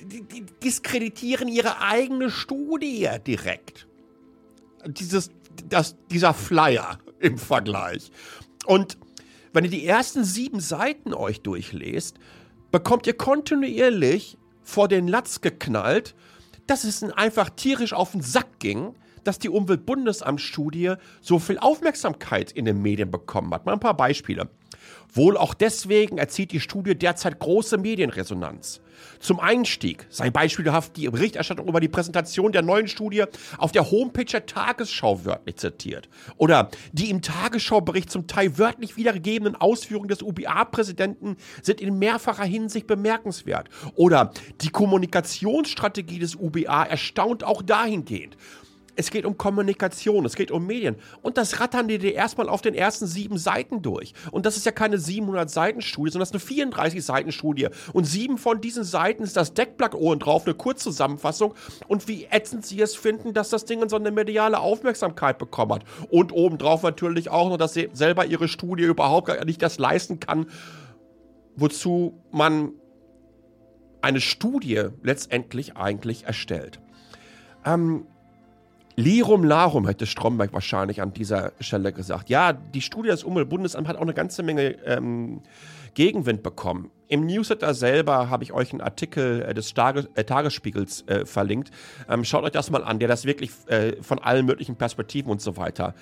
Die, 0.00 0.22
die 0.22 0.46
diskreditieren 0.64 1.46
ihre 1.46 1.82
eigene 1.82 2.30
Studie 2.30 3.06
direkt. 3.26 3.86
Dieses, 4.86 5.30
das, 5.68 5.94
dieser 6.10 6.32
Flyer 6.32 6.98
im 7.18 7.36
Vergleich. 7.36 8.10
Und 8.64 8.96
wenn 9.52 9.64
ihr 9.64 9.70
die 9.70 9.86
ersten 9.86 10.24
sieben 10.24 10.60
Seiten 10.60 11.14
euch 11.14 11.40
durchlest, 11.40 12.18
bekommt 12.70 13.06
ihr 13.06 13.14
kontinuierlich 13.14 14.38
vor 14.62 14.88
den 14.88 15.08
Latz 15.08 15.40
geknallt, 15.40 16.14
dass 16.66 16.84
es 16.84 17.02
einfach 17.02 17.50
tierisch 17.50 17.92
auf 17.92 18.12
den 18.12 18.22
Sack 18.22 18.60
ging, 18.60 18.94
dass 19.24 19.38
die 19.38 19.48
Umweltbundesamtsstudie 19.48 20.94
so 21.20 21.38
viel 21.38 21.58
Aufmerksamkeit 21.58 22.52
in 22.52 22.64
den 22.64 22.82
Medien 22.82 23.10
bekommen 23.10 23.52
hat. 23.52 23.66
Mal 23.66 23.74
ein 23.74 23.80
paar 23.80 23.96
Beispiele. 23.96 24.48
Wohl 25.12 25.36
auch 25.36 25.54
deswegen 25.54 26.18
erzieht 26.18 26.52
die 26.52 26.60
Studie 26.60 26.94
derzeit 26.94 27.38
große 27.38 27.78
Medienresonanz. 27.78 28.80
Zum 29.18 29.40
Einstieg 29.40 30.06
sei 30.10 30.30
beispielhaft 30.30 30.96
die 30.96 31.08
Berichterstattung 31.08 31.68
über 31.68 31.80
die 31.80 31.88
Präsentation 31.88 32.52
der 32.52 32.62
neuen 32.62 32.86
Studie 32.86 33.24
auf 33.58 33.72
der 33.72 33.90
Homepage 33.90 34.24
der 34.24 34.46
Tagesschau 34.46 35.24
wörtlich 35.24 35.56
zitiert. 35.56 36.08
Oder 36.36 36.70
die 36.92 37.10
im 37.10 37.22
Tagesschaubericht 37.22 38.10
zum 38.10 38.26
Teil 38.26 38.58
wörtlich 38.58 38.96
wiedergegebenen 38.96 39.56
Ausführungen 39.56 40.08
des 40.08 40.22
UBA-Präsidenten 40.22 41.36
sind 41.62 41.80
in 41.80 41.98
mehrfacher 41.98 42.44
Hinsicht 42.44 42.86
bemerkenswert. 42.86 43.68
Oder 43.94 44.32
die 44.60 44.70
Kommunikationsstrategie 44.70 46.18
des 46.18 46.36
UBA 46.36 46.84
erstaunt 46.84 47.42
auch 47.42 47.62
dahingehend. 47.62 48.36
Es 49.00 49.10
geht 49.10 49.24
um 49.24 49.38
Kommunikation, 49.38 50.26
es 50.26 50.36
geht 50.36 50.50
um 50.50 50.66
Medien. 50.66 50.96
Und 51.22 51.38
das 51.38 51.58
rattern 51.58 51.88
die 51.88 51.96
dir 51.96 52.14
erstmal 52.14 52.50
auf 52.50 52.60
den 52.60 52.74
ersten 52.74 53.06
sieben 53.06 53.38
Seiten 53.38 53.80
durch. 53.80 54.12
Und 54.30 54.44
das 54.44 54.58
ist 54.58 54.66
ja 54.66 54.72
keine 54.72 54.98
700-Seiten-Studie, 54.98 56.12
sondern 56.12 56.30
das 56.30 56.42
ist 56.42 56.50
eine 56.50 56.70
34-Seiten-Studie. 56.70 57.68
Und 57.94 58.04
sieben 58.04 58.36
von 58.36 58.60
diesen 58.60 58.84
Seiten 58.84 59.22
ist 59.22 59.38
das 59.38 59.54
Deckblatt 59.54 59.94
oben 59.94 60.20
drauf, 60.20 60.44
eine 60.44 60.54
Kurzzusammenfassung. 60.54 61.54
Und 61.88 62.08
wie 62.08 62.26
ätzend 62.30 62.66
sie 62.66 62.80
es 62.82 62.94
finden, 62.94 63.32
dass 63.32 63.48
das 63.48 63.64
Ding 63.64 63.88
so 63.88 63.96
eine 63.96 64.10
mediale 64.10 64.60
Aufmerksamkeit 64.60 65.38
bekommen 65.38 65.72
hat. 65.72 65.84
Und 66.10 66.32
obendrauf 66.32 66.82
natürlich 66.82 67.30
auch 67.30 67.48
noch, 67.48 67.56
dass 67.56 67.72
sie 67.72 67.88
selber 67.94 68.26
ihre 68.26 68.48
Studie 68.48 68.84
überhaupt 68.84 69.46
nicht 69.46 69.62
das 69.62 69.78
leisten 69.78 70.20
kann, 70.20 70.46
wozu 71.56 72.22
man 72.32 72.72
eine 74.02 74.20
Studie 74.20 74.88
letztendlich 75.02 75.78
eigentlich 75.78 76.24
erstellt. 76.24 76.80
Ähm, 77.64 78.06
Lirum 78.96 79.44
Larum 79.44 79.86
hätte 79.86 80.06
Stromberg 80.06 80.52
wahrscheinlich 80.52 81.00
an 81.00 81.12
dieser 81.12 81.52
Stelle 81.60 81.92
gesagt. 81.92 82.28
Ja, 82.28 82.52
die 82.52 82.82
Studie 82.82 83.08
des 83.08 83.24
Umweltbundesamts 83.24 83.88
hat 83.88 83.96
auch 83.96 84.02
eine 84.02 84.14
ganze 84.14 84.42
Menge 84.42 84.76
ähm, 84.84 85.42
Gegenwind 85.94 86.42
bekommen. 86.42 86.90
Im 87.08 87.26
Newsletter 87.26 87.74
selber 87.74 88.30
habe 88.30 88.44
ich 88.44 88.52
euch 88.52 88.72
einen 88.72 88.80
Artikel 88.80 89.42
äh, 89.42 89.54
des 89.54 89.72
äh, 89.72 90.24
Tagesspiegels 90.24 91.02
äh, 91.08 91.26
verlinkt. 91.26 91.70
Ähm, 92.08 92.24
schaut 92.24 92.44
euch 92.44 92.52
das 92.52 92.70
mal 92.70 92.84
an, 92.84 92.98
der 92.98 93.08
das 93.08 93.24
wirklich 93.24 93.50
äh, 93.66 94.00
von 94.02 94.18
allen 94.18 94.46
möglichen 94.46 94.76
Perspektiven 94.76 95.30
und 95.30 95.40
so 95.40 95.56
weiter 95.56 95.94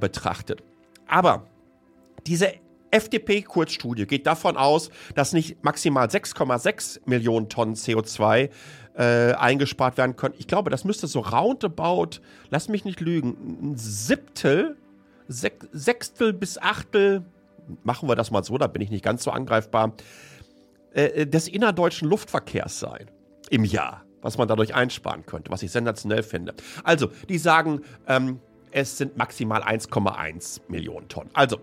betrachtet. 0.00 0.62
Aber 1.06 1.46
diese 2.26 2.54
FDP-Kurzstudie 2.90 4.06
geht 4.06 4.26
davon 4.26 4.56
aus, 4.56 4.90
dass 5.14 5.32
nicht 5.34 5.62
maximal 5.62 6.06
6,6 6.06 7.00
Millionen 7.04 7.50
Tonnen 7.50 7.74
CO2 7.74 8.48
äh, 8.96 9.32
eingespart 9.32 9.96
werden 9.96 10.16
können. 10.16 10.34
Ich 10.38 10.46
glaube, 10.46 10.70
das 10.70 10.84
müsste 10.84 11.06
so 11.06 11.20
roundabout, 11.20 12.20
lass 12.50 12.68
mich 12.68 12.84
nicht 12.84 13.00
lügen, 13.00 13.72
ein 13.72 13.76
Siebtel, 13.76 14.76
Sek 15.26 15.66
Sechstel 15.72 16.32
bis 16.32 16.58
Achtel, 16.58 17.24
machen 17.82 18.08
wir 18.08 18.14
das 18.14 18.30
mal 18.30 18.44
so, 18.44 18.58
da 18.58 18.66
bin 18.66 18.82
ich 18.82 18.90
nicht 18.90 19.04
ganz 19.04 19.24
so 19.24 19.30
angreifbar, 19.30 19.94
äh, 20.92 21.26
des 21.26 21.48
innerdeutschen 21.48 22.08
Luftverkehrs 22.08 22.78
sein 22.78 23.10
im 23.50 23.64
Jahr, 23.64 24.04
was 24.22 24.38
man 24.38 24.48
dadurch 24.48 24.74
einsparen 24.74 25.26
könnte, 25.26 25.50
was 25.50 25.62
ich 25.62 25.70
sensationell 25.70 26.22
finde. 26.22 26.54
Also, 26.84 27.10
die 27.28 27.38
sagen, 27.38 27.80
ähm, 28.06 28.40
es 28.70 28.98
sind 28.98 29.16
maximal 29.16 29.62
1,1 29.62 30.60
Millionen 30.68 31.08
Tonnen. 31.08 31.30
Also, 31.32 31.58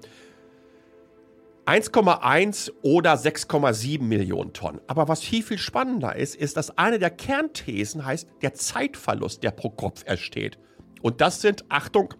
1,1 1.72 2.70
oder 2.82 3.14
6,7 3.14 4.04
Millionen 4.04 4.52
Tonnen. 4.52 4.82
Aber 4.88 5.08
was 5.08 5.24
viel, 5.24 5.42
viel 5.42 5.58
spannender 5.58 6.18
ist, 6.18 6.36
ist, 6.36 6.58
dass 6.58 6.78
eine 6.78 7.00
der 7.00 7.12
Kernthesen 7.12 8.04
heißt, 8.04 8.28
der 8.42 8.54
Zeitverlust, 8.54 9.42
der 9.42 9.52
pro 9.52 9.70
Kopf 9.70 10.04
entsteht. 10.06 10.60
Und 11.02 11.22
das 11.22 11.40
sind, 11.40 11.64
Achtung, 11.70 12.14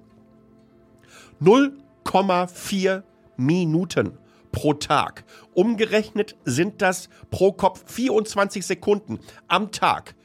0,4 1.42 3.04
Minuten 3.36 4.18
pro 4.54 4.74
Tag. 4.74 5.26
Umgerechnet 5.54 6.38
sind 6.46 6.82
das 6.82 7.10
pro 7.30 7.52
Kopf 7.52 7.84
24 7.92 8.66
Sekunden 8.66 9.20
am 9.50 9.74
Tag 9.74 10.16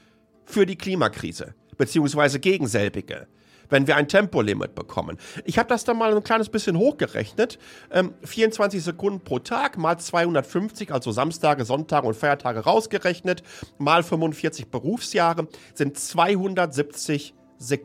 für 0.45 0.67
die 0.67 0.77
Klimakrise, 0.77 1.57
beziehungsweise 1.77 2.39
gegen 2.39 2.69
selbige 2.69 3.27
wenn 3.69 3.87
wir 3.87 3.97
ein 3.97 4.09
Tempolimit 4.09 4.75
bekommen. 4.75 5.19
Ich 5.45 5.59
habe 5.59 5.69
das 5.69 5.85
dann 5.85 5.99
mal 5.99 6.15
ein 6.15 6.23
kleines 6.23 6.49
bisschen 6.49 6.77
hochgerechnet. 6.77 7.59
Ähm, 7.91 8.15
24 8.25 8.83
Sekunden 8.83 9.21
pro 9.21 9.39
Tag 9.39 9.79
mal 9.79 9.99
250, 9.99 10.93
also 10.93 11.13
Samstage, 11.13 11.65
Sonntage 11.65 12.07
und 12.07 12.15
Feiertage 12.15 12.61
rausgerechnet, 12.61 13.43
mal 13.79 14.03
45 14.03 14.69
Berufsjahre 14.69 15.49
sind 15.75 15.99
270 15.99 17.35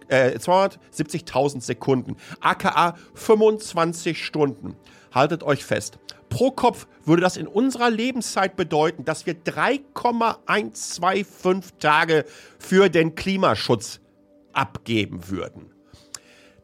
äh, 0.09 0.37
270.000 0.37 1.61
Sekunden, 1.61 2.17
aka 2.41 2.95
25 3.13 4.21
Stunden. 4.23 4.75
Haltet 5.13 5.43
euch 5.43 5.65
fest. 5.65 5.99
Pro 6.29 6.51
Kopf 6.51 6.87
würde 7.03 7.21
das 7.21 7.35
in 7.35 7.47
unserer 7.47 7.89
Lebenszeit 7.89 8.55
bedeuten, 8.55 9.03
dass 9.03 9.25
wir 9.25 9.33
3,125 9.33 11.73
Tage 11.79 12.23
für 12.57 12.87
den 12.89 13.15
Klimaschutz 13.15 13.99
abgeben 14.53 15.29
würden. 15.29 15.71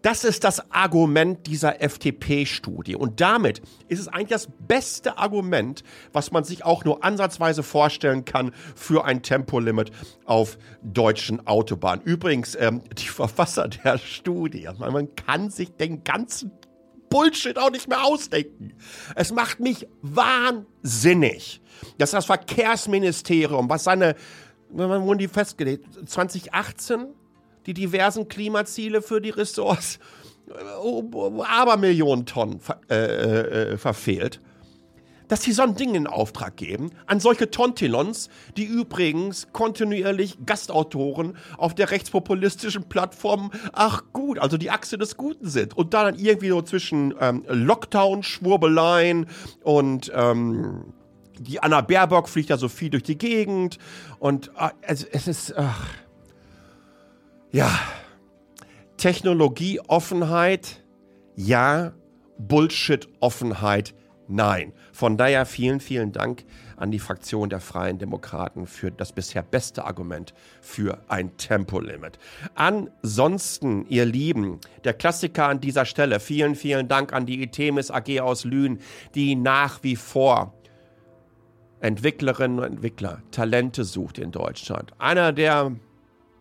Das 0.03 0.23
ist 0.23 0.43
das 0.43 0.71
Argument 0.71 1.47
dieser 1.47 1.81
FDP-Studie. 1.81 2.95
Und 2.95 3.19
damit 3.19 3.61
ist 3.87 3.99
es 3.99 4.07
eigentlich 4.07 4.29
das 4.29 4.47
beste 4.59 5.17
Argument, 5.17 5.83
was 6.13 6.31
man 6.31 6.43
sich 6.43 6.63
auch 6.63 6.85
nur 6.85 7.03
ansatzweise 7.03 7.63
vorstellen 7.63 8.23
kann 8.23 8.53
für 8.75 9.05
ein 9.05 9.21
Tempolimit 9.23 9.91
auf 10.25 10.57
deutschen 10.83 11.45
Autobahnen. 11.47 12.05
Übrigens, 12.05 12.55
ähm, 12.55 12.83
die 12.97 13.07
Verfasser 13.07 13.67
der 13.67 13.97
Studie, 13.97 14.69
man 14.77 15.13
kann 15.15 15.49
sich 15.49 15.71
den 15.71 16.03
ganzen 16.03 16.51
Bullshit 17.09 17.57
auch 17.57 17.71
nicht 17.71 17.87
mehr 17.87 18.03
ausdenken. 18.03 18.73
Es 19.15 19.31
macht 19.31 19.59
mich 19.59 19.87
wahnsinnig, 20.01 21.61
dass 21.97 22.11
das 22.11 22.25
Verkehrsministerium, 22.25 23.69
was 23.69 23.83
seine, 23.83 24.15
wann 24.69 25.03
wurden 25.03 25.19
die 25.19 25.27
festgelegt? 25.27 25.85
2018? 26.07 27.07
Die 27.67 27.73
diversen 27.73 28.27
Klimaziele 28.27 29.01
für 29.01 29.21
die 29.21 29.29
Ressorts 29.29 29.99
äh, 30.49 30.53
aber 31.45 31.77
Millionen 31.77 32.25
Tonnen 32.25 32.59
äh, 32.89 32.95
äh, 32.95 33.77
verfehlt, 33.77 34.39
dass 35.27 35.43
sie 35.43 35.51
so 35.51 35.61
ein 35.61 35.75
Ding 35.75 35.93
in 35.93 36.07
Auftrag 36.07 36.55
geben 36.55 36.91
an 37.05 37.19
solche 37.19 37.51
Tontilons, 37.51 38.29
die 38.55 38.63
übrigens 38.63 39.49
kontinuierlich 39.51 40.37
Gastautoren 40.45 41.37
auf 41.57 41.75
der 41.75 41.91
rechtspopulistischen 41.91 42.87
Plattform, 42.87 43.51
ach 43.73 44.03
gut, 44.13 44.39
also 44.39 44.57
die 44.57 44.71
Achse 44.71 44.97
des 44.97 45.17
Guten 45.17 45.49
sind. 45.49 45.75
Und 45.75 45.93
da 45.93 46.05
dann 46.05 46.17
irgendwie 46.17 46.49
so 46.49 46.61
zwischen 46.61 47.13
ähm, 47.19 47.43
Lockdown-Schwurbeleien 47.47 49.27
und 49.63 50.09
ähm, 50.15 50.93
die 51.39 51.61
Anna 51.61 51.81
Baerbock 51.81 52.29
fliegt 52.29 52.49
ja 52.49 52.57
so 52.57 52.69
viel 52.69 52.89
durch 52.89 53.03
die 53.03 53.17
Gegend 53.17 53.79
und 54.19 54.47
äh, 54.57 54.69
also 54.87 55.05
es 55.11 55.27
ist... 55.27 55.53
Ach, 55.57 55.87
ja, 57.57 57.79
Technologieoffenheit, 58.97 60.85
ja, 61.35 61.93
Bullshit-Offenheit, 62.37 63.95
nein. 64.27 64.73
Von 64.93 65.17
daher 65.17 65.47
vielen, 65.47 65.79
vielen 65.79 66.11
Dank 66.11 66.45
an 66.75 66.91
die 66.91 66.99
Fraktion 66.99 67.49
der 67.49 67.59
Freien 67.59 67.97
Demokraten 67.97 68.67
für 68.67 68.91
das 68.91 69.11
bisher 69.11 69.41
beste 69.41 69.85
Argument 69.85 70.35
für 70.61 70.99
ein 71.07 71.35
Tempolimit. 71.37 72.19
Ansonsten, 72.53 73.87
ihr 73.87 74.05
Lieben, 74.05 74.59
der 74.83 74.93
Klassiker 74.93 75.47
an 75.47 75.59
dieser 75.59 75.85
Stelle, 75.85 76.19
vielen, 76.19 76.53
vielen 76.53 76.87
Dank 76.87 77.11
an 77.11 77.25
die 77.25 77.41
Itemis 77.41 77.89
AG 77.89 78.19
aus 78.19 78.43
Lünen, 78.43 78.81
die 79.15 79.35
nach 79.35 79.81
wie 79.81 79.95
vor 79.95 80.53
Entwicklerinnen 81.79 82.59
und 82.59 82.65
Entwickler, 82.65 83.23
Talente 83.31 83.83
sucht 83.83 84.19
in 84.19 84.31
Deutschland. 84.31 84.91
Einer 84.99 85.33
der 85.33 85.75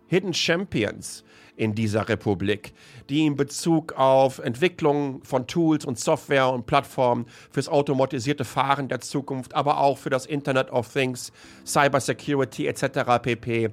Hidden 0.09 0.35
Champions 0.35 1.25
in 1.57 1.75
dieser 1.75 2.09
Republik, 2.09 2.73
die 3.09 3.27
in 3.27 3.35
Bezug 3.35 3.95
auf 3.95 4.39
Entwicklung 4.39 5.23
von 5.25 5.47
Tools 5.47 5.85
und 5.85 5.99
Software 5.99 6.51
und 6.51 6.67
Plattformen 6.67 7.27
fürs 7.51 7.69
automatisierte 7.69 8.45
Fahren 8.45 8.89
der 8.89 9.01
Zukunft, 9.01 9.55
aber 9.55 9.81
auch 9.81 9.99
für 9.99 10.11
das 10.11 10.27
Internet 10.27 10.71
of 10.71 10.93
Things, 10.93 11.33
Cybersecurity 11.65 12.67
etc. 12.67 13.23
pp. 13.23 13.71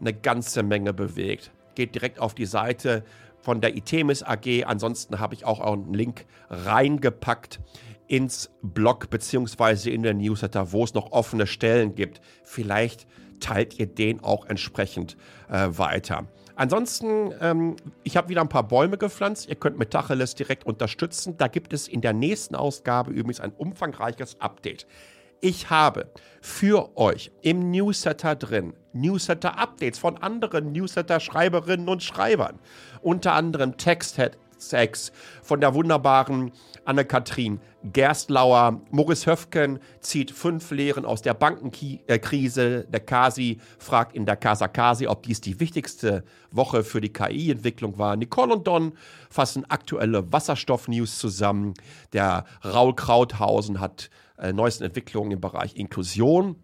eine 0.00 0.12
ganze 0.12 0.62
Menge 0.62 0.92
bewegt. 0.92 1.52
Geht 1.76 1.94
direkt 1.94 2.18
auf 2.18 2.34
die 2.34 2.46
Seite 2.46 3.04
von 3.40 3.60
der 3.60 3.76
Itemis 3.76 4.22
AG. 4.22 4.64
Ansonsten 4.66 5.20
habe 5.20 5.34
ich 5.34 5.44
auch 5.44 5.60
einen 5.60 5.94
Link 5.94 6.26
reingepackt 6.50 7.60
ins 8.06 8.50
Blog 8.60 9.08
beziehungsweise 9.08 9.90
in 9.90 10.02
der 10.02 10.14
Newsletter, 10.14 10.72
wo 10.72 10.82
es 10.82 10.94
noch 10.94 11.12
offene 11.12 11.46
Stellen 11.46 11.94
gibt. 11.94 12.20
Vielleicht 12.42 13.06
teilt 13.40 13.78
ihr 13.78 13.86
den 13.86 14.22
auch 14.22 14.46
entsprechend 14.46 15.16
äh, 15.48 15.68
weiter. 15.70 16.26
Ansonsten, 16.56 17.32
ähm, 17.40 17.76
ich 18.02 18.18
habe 18.18 18.28
wieder 18.28 18.42
ein 18.42 18.50
paar 18.50 18.68
Bäume 18.68 18.98
gepflanzt. 18.98 19.48
Ihr 19.48 19.54
könnt 19.54 19.78
Metacheles 19.78 20.34
direkt 20.34 20.66
unterstützen. 20.66 21.36
Da 21.38 21.48
gibt 21.48 21.72
es 21.72 21.88
in 21.88 22.02
der 22.02 22.12
nächsten 22.12 22.54
Ausgabe 22.54 23.12
übrigens 23.12 23.40
ein 23.40 23.52
umfangreiches 23.52 24.38
Update. 24.40 24.86
Ich 25.40 25.70
habe 25.70 26.10
für 26.42 26.98
euch 26.98 27.32
im 27.40 27.70
Newsletter 27.70 28.36
drin 28.36 28.74
Newsletter-Updates 28.92 29.98
von 29.98 30.18
anderen 30.18 30.72
Newsletter-Schreiberinnen 30.72 31.88
und 31.88 32.02
Schreibern. 32.02 32.58
Unter 33.00 33.32
anderem 33.32 33.78
Text-Hacks 34.60 35.12
von 35.42 35.60
der 35.60 35.74
wunderbaren 35.74 36.52
Anne-Kathrin 36.84 37.60
Gerstlauer. 37.82 38.82
Morris 38.90 39.26
Höfken 39.26 39.78
zieht 40.00 40.30
fünf 40.30 40.70
Lehren 40.70 41.06
aus 41.06 41.22
der 41.22 41.34
Bankenkrise. 41.34 42.86
Der 42.88 43.00
Kasi 43.00 43.58
fragt 43.78 44.14
in 44.14 44.26
der 44.26 44.36
Casa 44.36 44.68
Kasi, 44.68 45.06
ob 45.06 45.22
dies 45.22 45.40
die 45.40 45.60
wichtigste 45.60 46.24
Woche 46.50 46.84
für 46.84 47.00
die 47.00 47.12
KI-Entwicklung 47.12 47.98
war. 47.98 48.16
Nicole 48.16 48.52
und 48.52 48.66
Don 48.66 48.92
fassen 49.30 49.64
aktuelle 49.68 50.30
Wasserstoff-News 50.30 51.18
zusammen. 51.18 51.74
Der 52.12 52.44
Raul 52.62 52.94
Krauthausen 52.94 53.80
hat 53.80 54.10
äh, 54.38 54.52
neuesten 54.52 54.84
Entwicklungen 54.84 55.32
im 55.32 55.40
Bereich 55.40 55.76
Inklusion. 55.76 56.56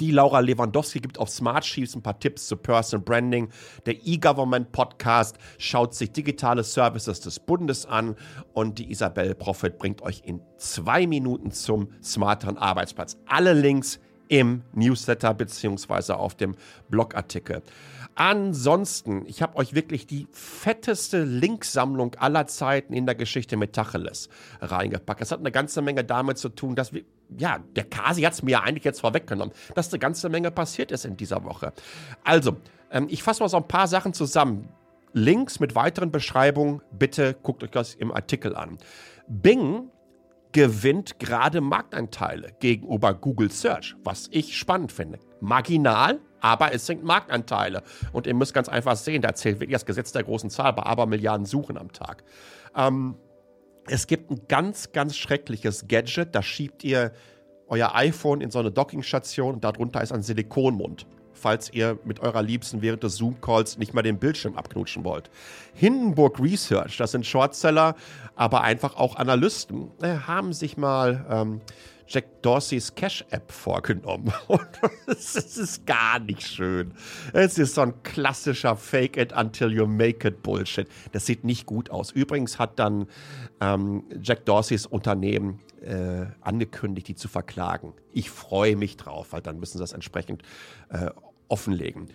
Die 0.00 0.12
Laura 0.12 0.38
Lewandowski 0.38 1.00
gibt 1.00 1.18
auf 1.18 1.28
Smart 1.28 1.64
Sheets 1.64 1.96
ein 1.96 2.02
paar 2.02 2.20
Tipps 2.20 2.46
zu 2.46 2.56
Personal 2.56 3.04
Branding. 3.04 3.48
Der 3.84 3.94
E-Government 4.06 4.70
Podcast 4.70 5.38
schaut 5.58 5.92
sich 5.92 6.12
digitale 6.12 6.62
Services 6.62 7.18
des 7.18 7.40
Bundes 7.40 7.84
an 7.84 8.14
und 8.52 8.78
die 8.78 8.92
Isabel 8.92 9.34
Profit 9.34 9.76
bringt 9.76 10.02
euch 10.02 10.22
in 10.24 10.40
zwei 10.56 11.08
Minuten 11.08 11.50
zum 11.50 11.88
smarteren 12.00 12.56
Arbeitsplatz. 12.56 13.16
Alle 13.26 13.54
Links 13.54 13.98
im 14.28 14.62
Newsletter 14.72 15.34
beziehungsweise 15.34 16.16
auf 16.16 16.36
dem 16.36 16.54
Blogartikel. 16.90 17.62
Ansonsten, 18.14 19.24
ich 19.26 19.42
habe 19.42 19.56
euch 19.56 19.74
wirklich 19.74 20.06
die 20.06 20.28
fetteste 20.30 21.24
Linksammlung 21.24 22.14
aller 22.16 22.46
Zeiten 22.46 22.92
in 22.92 23.06
der 23.06 23.14
Geschichte 23.14 23.56
mit 23.56 23.72
Tacheles 23.72 24.28
reingepackt. 24.60 25.20
Das 25.20 25.32
hat 25.32 25.40
eine 25.40 25.52
ganze 25.52 25.82
Menge 25.82 26.04
damit 26.04 26.38
zu 26.38 26.50
tun, 26.50 26.76
dass 26.76 26.92
wir, 26.92 27.04
ja, 27.36 27.58
der 27.76 27.84
Kasi 27.84 28.22
hat 28.22 28.32
es 28.32 28.42
mir 28.42 28.52
ja 28.52 28.60
eigentlich 28.62 28.84
jetzt 28.84 29.00
vorweggenommen, 29.00 29.54
dass 29.74 29.92
eine 29.92 29.98
ganze 29.98 30.28
Menge 30.28 30.50
passiert 30.50 30.92
ist 30.92 31.04
in 31.04 31.16
dieser 31.16 31.44
Woche. 31.44 31.72
Also, 32.24 32.56
ähm, 32.90 33.06
ich 33.10 33.22
fasse 33.22 33.42
mal 33.42 33.48
so 33.48 33.58
ein 33.58 33.68
paar 33.68 33.88
Sachen 33.88 34.14
zusammen. 34.14 34.68
Links 35.12 35.58
mit 35.58 35.74
weiteren 35.74 36.10
Beschreibungen, 36.12 36.82
bitte 36.92 37.34
guckt 37.42 37.64
euch 37.64 37.70
das 37.70 37.94
im 37.94 38.12
Artikel 38.12 38.54
an. 38.54 38.78
Bing 39.26 39.90
gewinnt 40.52 41.18
gerade 41.18 41.60
Marktanteile 41.60 42.52
gegenüber 42.60 43.14
Google 43.14 43.50
Search, 43.50 43.96
was 44.04 44.28
ich 44.30 44.56
spannend 44.56 44.92
finde. 44.92 45.18
Marginal, 45.40 46.20
aber 46.40 46.72
es 46.72 46.86
sind 46.86 47.04
Marktanteile. 47.04 47.82
Und 48.12 48.26
ihr 48.26 48.34
müsst 48.34 48.54
ganz 48.54 48.68
einfach 48.68 48.96
sehen, 48.96 49.22
da 49.22 49.34
zählt 49.34 49.60
wirklich 49.60 49.74
das 49.74 49.86
Gesetz 49.86 50.12
der 50.12 50.24
großen 50.24 50.50
Zahl 50.50 50.72
bei 50.72 50.84
Abermilliarden 50.84 51.46
Suchen 51.46 51.76
am 51.76 51.92
Tag. 51.92 52.24
Ähm, 52.74 53.16
Es 53.90 54.06
gibt 54.06 54.30
ein 54.30 54.42
ganz, 54.48 54.92
ganz 54.92 55.16
schreckliches 55.16 55.88
Gadget, 55.88 56.34
da 56.34 56.42
schiebt 56.42 56.84
ihr 56.84 57.12
euer 57.68 57.94
iPhone 57.94 58.40
in 58.40 58.50
so 58.50 58.58
eine 58.58 58.70
Dockingstation 58.70 59.54
und 59.54 59.64
darunter 59.64 60.02
ist 60.02 60.12
ein 60.12 60.22
Silikonmund, 60.22 61.06
falls 61.38 61.72
ihr 61.72 61.98
mit 62.04 62.20
eurer 62.20 62.42
Liebsten 62.42 62.82
während 62.82 63.02
des 63.02 63.16
Zoom-Calls 63.16 63.78
nicht 63.78 63.94
mal 63.94 64.02
den 64.02 64.18
Bildschirm 64.18 64.56
abknutschen 64.56 65.04
wollt. 65.04 65.30
Hindenburg 65.74 66.40
Research, 66.40 66.96
das 66.96 67.12
sind 67.12 67.24
Shortseller, 67.24 67.94
aber 68.34 68.62
einfach 68.62 68.96
auch 68.96 69.16
Analysten, 69.16 69.90
äh, 70.02 70.18
haben 70.26 70.52
sich 70.52 70.76
mal 70.76 71.24
ähm, 71.30 71.60
Jack 72.08 72.42
Dorseys 72.42 72.94
Cash-App 72.94 73.52
vorgenommen. 73.52 74.32
Und 74.48 74.66
es 75.06 75.36
ist 75.36 75.86
gar 75.86 76.18
nicht 76.18 76.46
schön. 76.46 76.94
Es 77.32 77.58
ist 77.58 77.74
so 77.74 77.82
ein 77.82 78.02
klassischer 78.02 78.76
Fake 78.76 79.16
it 79.16 79.32
until 79.32 79.70
you 79.70 79.86
make 79.86 80.26
it 80.26 80.42
Bullshit. 80.42 80.88
Das 81.12 81.26
sieht 81.26 81.44
nicht 81.44 81.66
gut 81.66 81.90
aus. 81.90 82.10
Übrigens 82.10 82.58
hat 82.58 82.78
dann 82.78 83.06
ähm, 83.60 84.04
Jack 84.22 84.46
Dorseys 84.46 84.86
Unternehmen 84.86 85.60
äh, 85.82 86.26
angekündigt, 86.40 87.08
die 87.08 87.14
zu 87.14 87.28
verklagen. 87.28 87.92
Ich 88.12 88.30
freue 88.30 88.76
mich 88.76 88.96
drauf, 88.96 89.28
weil 89.32 89.42
dann 89.42 89.60
müssen 89.60 89.78
sie 89.78 89.82
das 89.82 89.92
entsprechend 89.92 90.42
äh, 90.88 91.10
offenlegen. 91.48 92.08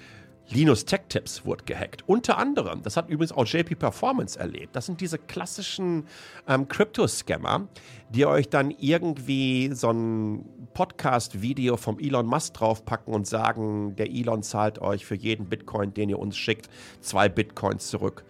Linus 0.49 0.85
Tech 0.85 1.01
Tips 1.09 1.45
wurde 1.45 1.63
gehackt. 1.63 2.03
Unter 2.07 2.37
anderem, 2.37 2.83
das 2.83 2.97
hat 2.97 3.09
übrigens 3.09 3.31
auch 3.31 3.45
JP 3.45 3.75
Performance 3.75 4.37
erlebt. 4.37 4.75
Das 4.75 4.85
sind 4.85 4.99
diese 4.99 5.17
klassischen 5.17 6.05
ähm, 6.47 6.67
Crypto-Scammer, 6.67 7.67
die 8.09 8.25
euch 8.25 8.49
dann 8.49 8.71
irgendwie 8.71 9.71
so 9.73 9.89
ein 9.89 10.45
Podcast-Video 10.73 11.77
vom 11.77 11.97
Elon 11.97 12.25
Musk 12.25 12.55
draufpacken 12.55 13.13
und 13.13 13.25
sagen, 13.25 13.95
der 13.95 14.11
Elon 14.11 14.43
zahlt 14.43 14.79
euch 14.79 15.05
für 15.05 15.15
jeden 15.15 15.47
Bitcoin, 15.47 15.93
den 15.93 16.09
ihr 16.09 16.19
uns 16.19 16.37
schickt, 16.37 16.69
zwei 16.99 17.29
Bitcoins 17.29 17.87
zurück. 17.87 18.25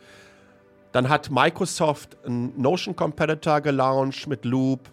Dann 0.91 1.09
hat 1.09 1.31
Microsoft 1.31 2.17
einen 2.23 2.59
Notion 2.61 2.95
Competitor 2.95 3.61
gelauncht 3.61 4.27
mit 4.27 4.45
Loop. 4.45 4.91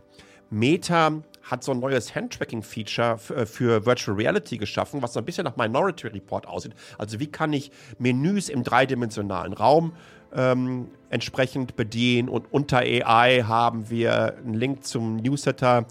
Meta 0.48 1.22
hat 1.42 1.64
so 1.64 1.73
ein 1.73 1.80
neues 1.80 2.14
Handtracking-Feature 2.14 3.18
äh, 3.35 3.47
für 3.47 3.87
Virtual 3.87 4.16
Reality 4.16 4.59
geschaffen, 4.59 5.02
was 5.02 5.12
so 5.12 5.20
ein 5.20 5.25
bisschen 5.25 5.44
nach 5.44 5.56
Minority 5.56 6.09
Report 6.09 6.47
aussieht. 6.47 6.75
Also 6.99 7.20
wie 7.20 7.26
kann 7.26 7.52
ich 7.52 7.70
Menüs 7.99 8.49
im 8.49 8.62
dreidimensionalen 8.62 9.52
Raum 9.52 9.92
ähm, 10.35 10.88
entsprechend 11.09 11.76
bedienen 11.76 12.28
und 12.28 12.52
unter 12.52 12.78
AI 12.78 13.42
haben 13.47 13.90
wir 13.90 14.37
einen 14.37 14.54
Link 14.54 14.85
zum 14.85 15.16
Newsletter, 15.16 15.87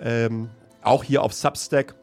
ähm, 0.00 0.50
auch 0.82 1.04
hier 1.04 1.22
auf 1.22 1.32
Substack 1.32 1.94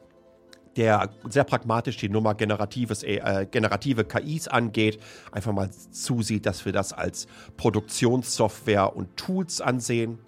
der 0.75 1.10
sehr 1.30 1.44
pragmatisch 1.44 1.98
die 1.98 2.10
Nummer 2.10 2.36
generatives, 2.36 3.04
äh, 3.04 3.48
generative 3.50 4.04
KIs 4.04 4.48
angeht, 4.48 5.00
einfach 5.32 5.54
mal 5.54 5.70
zusieht, 5.72 6.46
dass 6.46 6.66
wir 6.66 6.74
das 6.74 6.92
als 6.92 7.28
Produktionssoftware 7.58 8.96
und 8.96 9.16
Tools 9.16 9.62
ansehen. 9.62 10.20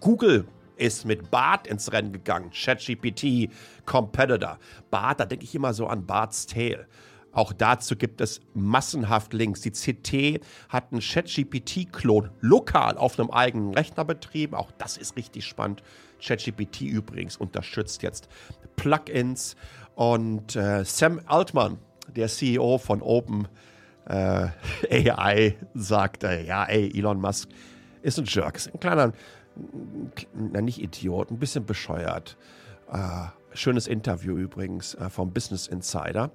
Google 0.00 0.46
ist 0.76 1.04
mit 1.04 1.30
Bart 1.30 1.66
ins 1.66 1.92
Rennen 1.92 2.12
gegangen. 2.12 2.50
ChatGPT 2.50 3.50
Competitor. 3.84 4.58
Bart, 4.90 5.20
da 5.20 5.24
denke 5.24 5.44
ich 5.44 5.54
immer 5.54 5.74
so 5.74 5.86
an 5.86 6.06
Bart's 6.06 6.46
Tale. 6.46 6.86
Auch 7.36 7.52
dazu 7.52 7.96
gibt 7.96 8.22
es 8.22 8.40
massenhaft 8.54 9.34
Links. 9.34 9.60
Die 9.60 9.70
CT 9.70 10.42
hat 10.70 10.90
einen 10.90 11.02
ChatGPT-Klon 11.02 12.30
lokal 12.40 12.96
auf 12.96 13.20
einem 13.20 13.30
eigenen 13.30 13.74
Rechner 13.74 14.06
betrieben. 14.06 14.54
Auch 14.54 14.70
das 14.78 14.96
ist 14.96 15.16
richtig 15.16 15.44
spannend. 15.44 15.82
ChatGPT 16.18 16.80
übrigens 16.80 17.36
unterstützt 17.36 18.02
jetzt 18.02 18.28
Plugins. 18.76 19.54
Und 19.94 20.56
äh, 20.56 20.82
Sam 20.84 21.20
Altman, 21.26 21.76
der 22.08 22.28
CEO 22.28 22.78
von 22.78 23.02
Open 23.02 23.48
äh, 24.06 24.48
AI, 25.10 25.56
sagte, 25.74 26.42
ja, 26.46 26.64
ey, 26.64 26.90
Elon 26.96 27.20
Musk 27.20 27.50
ist 28.00 28.18
ein 28.18 28.24
Jerk, 28.24 28.56
ist 28.56 28.72
ein 28.72 28.80
kleiner 28.80 29.12
na 30.34 30.60
nicht 30.60 30.80
Idiot, 30.82 31.30
ein 31.30 31.38
bisschen 31.38 31.66
bescheuert. 31.66 32.36
Äh, 32.90 33.26
schönes 33.52 33.86
Interview 33.86 34.36
übrigens 34.36 34.94
äh, 34.94 35.10
vom 35.10 35.32
Business 35.32 35.66
Insider. 35.66 36.30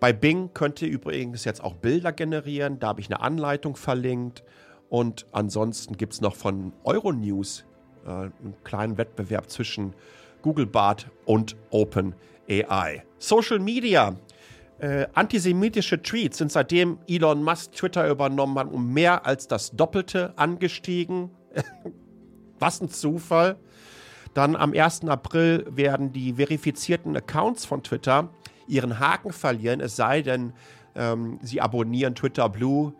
Bei 0.00 0.14
Bing 0.14 0.50
könnt 0.54 0.80
ihr 0.80 0.88
übrigens 0.88 1.44
jetzt 1.44 1.62
auch 1.62 1.74
Bilder 1.74 2.12
generieren. 2.12 2.78
Da 2.78 2.88
habe 2.88 3.00
ich 3.00 3.08
eine 3.08 3.20
Anleitung 3.20 3.76
verlinkt. 3.76 4.42
Und 4.88 5.26
ansonsten 5.32 5.96
gibt 5.96 6.14
es 6.14 6.20
noch 6.20 6.34
von 6.34 6.72
Euronews 6.84 7.64
äh, 8.06 8.08
einen 8.10 8.54
kleinen 8.64 8.96
Wettbewerb 8.96 9.50
zwischen 9.50 9.94
Google 10.42 10.66
Bart 10.66 11.10
und 11.26 11.56
OpenAI. 11.70 13.04
Social 13.18 13.58
Media. 13.58 14.16
Äh, 14.78 15.06
antisemitische 15.12 16.02
Tweets 16.02 16.38
sind 16.38 16.50
seitdem 16.50 16.98
Elon 17.06 17.42
Musk 17.42 17.72
Twitter 17.72 18.08
übernommen 18.08 18.58
hat, 18.58 18.72
um 18.72 18.94
mehr 18.94 19.26
als 19.26 19.46
das 19.46 19.72
Doppelte 19.72 20.32
angestiegen. 20.36 21.30
Was 22.60 22.80
ein 22.80 22.88
Zufall. 22.88 23.56
Dann 24.34 24.54
am 24.54 24.72
1. 24.72 25.06
April 25.08 25.66
werden 25.68 26.12
die 26.12 26.34
verifizierten 26.34 27.16
Accounts 27.16 27.64
von 27.64 27.82
Twitter 27.82 28.28
ihren 28.68 29.00
Haken 29.00 29.32
verlieren, 29.32 29.80
es 29.80 29.96
sei 29.96 30.22
denn, 30.22 30.52
ähm, 30.94 31.40
sie 31.42 31.60
abonnieren 31.60 32.14
Twitter 32.14 32.48
Blue. 32.48 32.94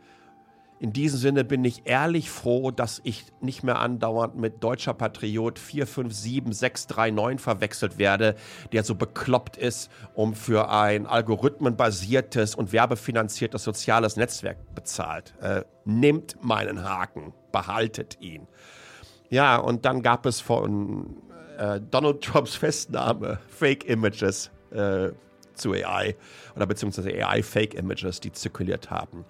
In 0.81 0.92
diesem 0.94 1.18
Sinne 1.18 1.44
bin 1.44 1.62
ich 1.64 1.83
ehrlich 1.85 2.31
froh, 2.31 2.70
dass 2.70 3.03
ich 3.05 3.27
nicht 3.42 3.62
mehr 3.62 3.79
andauernd 3.81 4.37
mit 4.37 4.64
Deutscher 4.64 4.94
Patriot 4.94 5.59
457639 5.59 7.38
verwechselt 7.38 7.99
werde, 7.99 8.35
der 8.73 8.83
so 8.83 8.94
bekloppt 8.94 9.59
ist, 9.59 9.90
um 10.14 10.35
für 10.35 10.70
ein 10.70 11.07
algorithmenbasiertes 11.07 12.55
und 12.55 12.73
werbefinanziertes 12.73 13.62
soziales 13.62 14.16
Netzwerk 14.16 14.75
bezahlt. 14.75 15.35
Äh, 15.42 15.64
nimmt 15.85 16.42
meinen 16.42 16.83
Haken, 16.83 17.35
behaltet 17.53 18.16
ihn. 18.20 18.49
Ja, 19.31 19.57
und 19.57 19.85
dann 19.85 20.03
gab 20.03 20.27
es 20.27 20.40
von 20.40 21.16
äh, 21.57 21.81
Donald 21.90 22.21
Trumps 22.23 22.57
Festnahme 22.57 23.38
Fake 23.49 23.85
Images 23.88 24.51
äh, 24.73 25.11
zu 25.55 25.73
AI 25.73 26.16
oder 26.57 26.66
beziehungsweise 26.66 27.11
AI 27.11 27.43
Fake 27.43 27.75
Images, 27.75 28.19
die 28.21 28.33
zirkuliert 28.33 28.90
haben. 28.90 29.25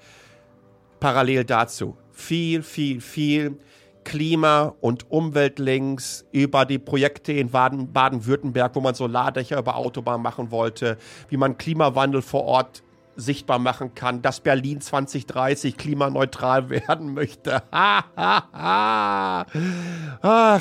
Parallel 1.00 1.44
dazu 1.44 1.96
viel, 2.12 2.62
viel, 2.62 3.00
viel 3.00 3.58
Klima- 4.04 4.74
und 4.80 5.10
Umweltlinks 5.10 6.24
über 6.32 6.64
die 6.64 6.78
Projekte 6.78 7.32
in 7.32 7.50
Baden-Württemberg, 7.50 8.74
wo 8.74 8.80
man 8.80 8.94
Solardächer 8.94 9.58
über 9.58 9.76
Autobahnen 9.76 10.22
machen 10.22 10.50
wollte, 10.50 10.96
wie 11.28 11.36
man 11.36 11.58
Klimawandel 11.58 12.22
vor 12.22 12.44
Ort 12.44 12.82
sichtbar 13.20 13.58
machen 13.58 13.94
kann, 13.94 14.22
dass 14.22 14.40
Berlin 14.40 14.80
2030 14.80 15.76
klimaneutral 15.76 16.68
werden 16.70 17.14
möchte. 17.14 17.62
Ach, 17.70 19.44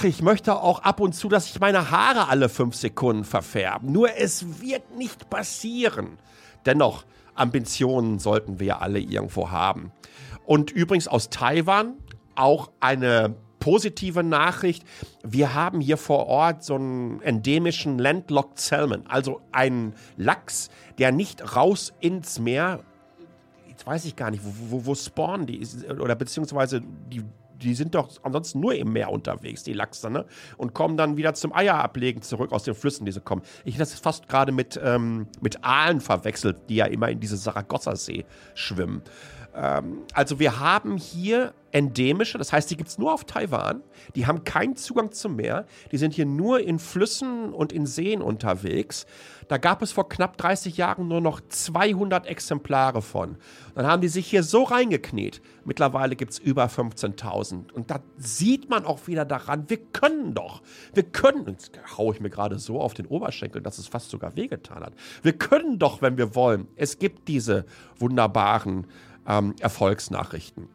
ich 0.03 0.21
möchte 0.21 0.55
auch 0.55 0.79
ab 0.83 0.99
und 0.99 1.13
zu, 1.13 1.29
dass 1.29 1.45
sich 1.45 1.59
meine 1.59 1.89
Haare 1.91 2.27
alle 2.27 2.49
fünf 2.49 2.75
Sekunden 2.75 3.23
verfärben. 3.23 3.91
Nur 3.91 4.15
es 4.17 4.61
wird 4.61 4.95
nicht 4.95 5.29
passieren. 5.29 6.19
Dennoch, 6.65 7.05
Ambitionen 7.35 8.19
sollten 8.19 8.59
wir 8.59 8.81
alle 8.81 8.99
irgendwo 8.99 9.49
haben. 9.49 9.91
Und 10.45 10.71
übrigens 10.71 11.07
aus 11.07 11.29
Taiwan 11.29 11.95
auch 12.35 12.71
eine 12.79 13.35
positive 13.59 14.23
Nachricht. 14.23 14.83
Wir 15.23 15.53
haben 15.53 15.81
hier 15.81 15.97
vor 15.97 16.27
Ort 16.27 16.63
so 16.63 16.75
einen 16.75 17.21
endemischen 17.21 17.99
Landlocked 17.99 18.59
Salmon, 18.59 19.05
also 19.07 19.41
einen 19.51 19.93
Lachs, 20.17 20.69
der 20.97 21.11
nicht 21.11 21.55
raus 21.55 21.93
ins 21.99 22.39
Meer, 22.39 22.83
jetzt 23.79 23.87
weiß 23.87 24.05
ich 24.05 24.15
gar 24.15 24.31
nicht, 24.31 24.43
wo, 24.43 24.51
wo, 24.71 24.85
wo 24.87 24.95
spawnen 24.95 25.45
die, 25.45 25.65
oder 25.89 26.15
beziehungsweise 26.15 26.81
die, 26.81 27.23
die 27.61 27.75
sind 27.75 27.95
doch 27.95 28.09
ansonsten 28.23 28.59
nur 28.59 28.75
im 28.75 28.91
Meer 28.91 29.09
unterwegs, 29.09 29.63
die 29.63 29.73
Lachse, 29.73 30.09
ne? 30.09 30.25
Und 30.57 30.73
kommen 30.73 30.97
dann 30.97 31.17
wieder 31.17 31.33
zum 31.33 31.53
Eierablegen 31.53 32.21
zurück 32.21 32.51
aus 32.51 32.63
den 32.63 32.73
Flüssen, 32.73 33.05
die 33.05 33.11
sie 33.11 33.21
kommen. 33.21 33.41
Ich 33.65 33.75
hätte 33.75 33.83
das 33.83 33.93
fast 33.93 34.27
gerade 34.27 34.51
mit, 34.51 34.79
ähm, 34.83 35.27
mit 35.41 35.63
Aalen 35.63 36.01
verwechselt, 36.01 36.57
die 36.69 36.75
ja 36.75 36.85
immer 36.85 37.09
in 37.09 37.19
diese 37.19 37.37
Saragossa-See 37.37 38.25
schwimmen. 38.53 39.01
Ähm, 39.55 40.03
also 40.13 40.39
wir 40.39 40.59
haben 40.59 40.97
hier 40.97 41.53
endemische, 41.71 42.37
das 42.37 42.51
heißt, 42.51 42.69
die 42.71 42.77
gibt 42.77 42.89
es 42.89 42.97
nur 42.97 43.13
auf 43.13 43.25
Taiwan. 43.25 43.81
Die 44.15 44.25
haben 44.25 44.43
keinen 44.43 44.75
Zugang 44.75 45.11
zum 45.11 45.35
Meer. 45.35 45.65
Die 45.91 45.97
sind 45.97 46.13
hier 46.13 46.25
nur 46.25 46.61
in 46.61 46.79
Flüssen 46.79 47.53
und 47.53 47.71
in 47.71 47.85
Seen 47.85 48.21
unterwegs. 48.21 49.05
Da 49.47 49.57
gab 49.57 49.81
es 49.81 49.91
vor 49.91 50.09
knapp 50.09 50.37
30 50.37 50.77
Jahren 50.77 51.07
nur 51.07 51.21
noch 51.21 51.41
200 51.47 52.27
Exemplare 52.27 53.01
von. 53.01 53.37
Dann 53.73 53.87
haben 53.87 54.01
die 54.01 54.07
sich 54.07 54.27
hier 54.27 54.43
so 54.43 54.63
reingekniet. 54.63 55.41
Mittlerweile 55.65 56.15
gibt 56.15 56.33
es 56.33 56.39
über 56.39 56.65
15.000. 56.65 57.71
Und 57.71 57.89
da 57.89 57.99
sieht 58.17 58.69
man 58.69 58.85
auch 58.85 59.07
wieder 59.07 59.25
daran, 59.25 59.69
wir 59.69 59.77
können 59.77 60.33
doch. 60.33 60.61
Wir 60.93 61.03
können, 61.03 61.47
jetzt 61.47 61.71
haue 61.97 62.13
ich 62.13 62.21
mir 62.21 62.29
gerade 62.29 62.59
so 62.59 62.79
auf 62.79 62.93
den 62.93 63.07
Oberschenkel, 63.07 63.61
dass 63.61 63.79
es 63.79 63.87
fast 63.87 64.09
sogar 64.09 64.35
wehgetan 64.35 64.83
hat. 64.83 64.93
Wir 65.23 65.33
können 65.33 65.79
doch, 65.79 66.01
wenn 66.01 66.17
wir 66.17 66.35
wollen. 66.35 66.67
Es 66.75 66.99
gibt 66.99 67.27
diese 67.27 67.65
wunderbaren 67.97 68.85
ähm, 69.29 69.55
Erfolgsnachrichten. 69.59 70.67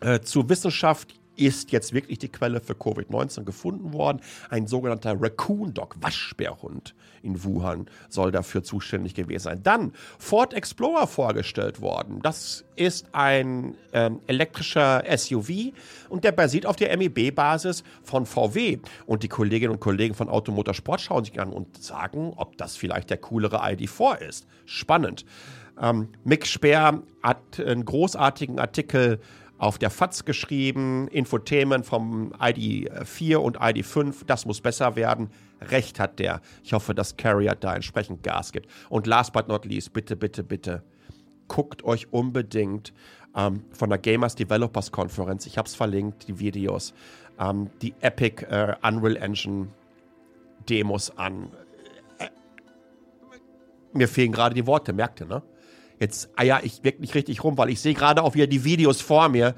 Äh, 0.00 0.20
zur 0.20 0.48
Wissenschaft 0.50 1.14
ist 1.36 1.72
jetzt 1.72 1.92
wirklich 1.92 2.18
die 2.18 2.28
Quelle 2.28 2.60
für 2.60 2.74
Covid-19 2.74 3.44
gefunden 3.44 3.92
worden. 3.92 4.20
Ein 4.50 4.66
sogenannter 4.66 5.20
Raccoon 5.20 5.74
Dog, 5.74 5.96
Waschbärhund 6.00 6.94
in 7.22 7.42
Wuhan, 7.42 7.86
soll 8.08 8.30
dafür 8.30 8.62
zuständig 8.62 9.14
gewesen 9.14 9.44
sein. 9.44 9.62
Dann 9.62 9.92
Ford 10.18 10.54
Explorer 10.54 11.06
vorgestellt 11.06 11.80
worden. 11.80 12.20
Das 12.22 12.64
ist 12.76 13.06
ein 13.12 13.74
ähm, 13.92 14.20
elektrischer 14.26 15.02
SUV 15.16 15.72
und 16.08 16.24
der 16.24 16.32
basiert 16.32 16.66
auf 16.66 16.76
der 16.76 16.96
MEB-Basis 16.96 17.82
von 18.02 18.26
VW. 18.26 18.78
Und 19.06 19.22
die 19.22 19.28
Kolleginnen 19.28 19.72
und 19.72 19.80
Kollegen 19.80 20.14
von 20.14 20.28
Automotorsport 20.28 21.00
schauen 21.00 21.24
sich 21.24 21.40
an 21.40 21.52
und 21.52 21.82
sagen, 21.82 22.32
ob 22.36 22.56
das 22.58 22.76
vielleicht 22.76 23.10
der 23.10 23.18
coolere 23.18 23.62
ID4 23.64 24.20
ist. 24.20 24.46
Spannend. 24.66 25.24
Ähm, 25.80 26.08
Mick 26.24 26.46
Speer 26.46 27.02
hat 27.22 27.60
einen 27.60 27.84
großartigen 27.84 28.58
Artikel 28.58 29.20
auf 29.58 29.78
der 29.78 29.90
FATS 29.90 30.24
geschrieben, 30.24 31.08
Infotainment 31.08 31.86
vom 31.86 32.32
ID4 32.34 33.36
und 33.36 33.60
ID5, 33.60 34.24
das 34.26 34.46
muss 34.46 34.60
besser 34.60 34.96
werden. 34.96 35.30
Recht 35.60 36.00
hat 36.00 36.18
der. 36.18 36.40
Ich 36.62 36.72
hoffe, 36.72 36.94
dass 36.94 37.16
Carrier 37.16 37.54
da 37.54 37.74
entsprechend 37.74 38.22
Gas 38.22 38.52
gibt. 38.52 38.68
Und 38.88 39.06
last 39.06 39.32
but 39.32 39.48
not 39.48 39.64
least, 39.64 39.92
bitte, 39.92 40.16
bitte, 40.16 40.42
bitte, 40.42 40.82
guckt 41.48 41.84
euch 41.84 42.12
unbedingt 42.12 42.92
ähm, 43.36 43.64
von 43.72 43.90
der 43.90 43.98
Gamers 43.98 44.34
Developers 44.34 44.92
Konferenz, 44.92 45.46
ich 45.46 45.58
habe 45.58 45.68
es 45.68 45.74
verlinkt, 45.74 46.28
die 46.28 46.38
Videos, 46.38 46.94
ähm, 47.38 47.70
die 47.82 47.94
Epic 48.00 48.44
äh, 48.44 48.74
Unreal 48.82 49.16
Engine 49.16 49.68
Demos 50.68 51.16
an. 51.16 51.50
Äh, 52.18 52.28
mir 53.92 54.08
fehlen 54.08 54.32
gerade 54.32 54.54
die 54.54 54.66
Worte, 54.66 54.92
merkt 54.92 55.20
ihr, 55.20 55.26
ne? 55.26 55.42
Jetzt 56.00 56.30
eier 56.36 56.60
ich 56.62 56.84
wirklich 56.84 57.14
richtig 57.14 57.44
rum, 57.44 57.58
weil 57.58 57.68
ich 57.70 57.80
sehe 57.80 57.94
gerade 57.94 58.22
auch 58.22 58.34
wieder 58.34 58.46
die 58.46 58.64
Videos 58.64 59.00
vor 59.00 59.28
mir. 59.28 59.54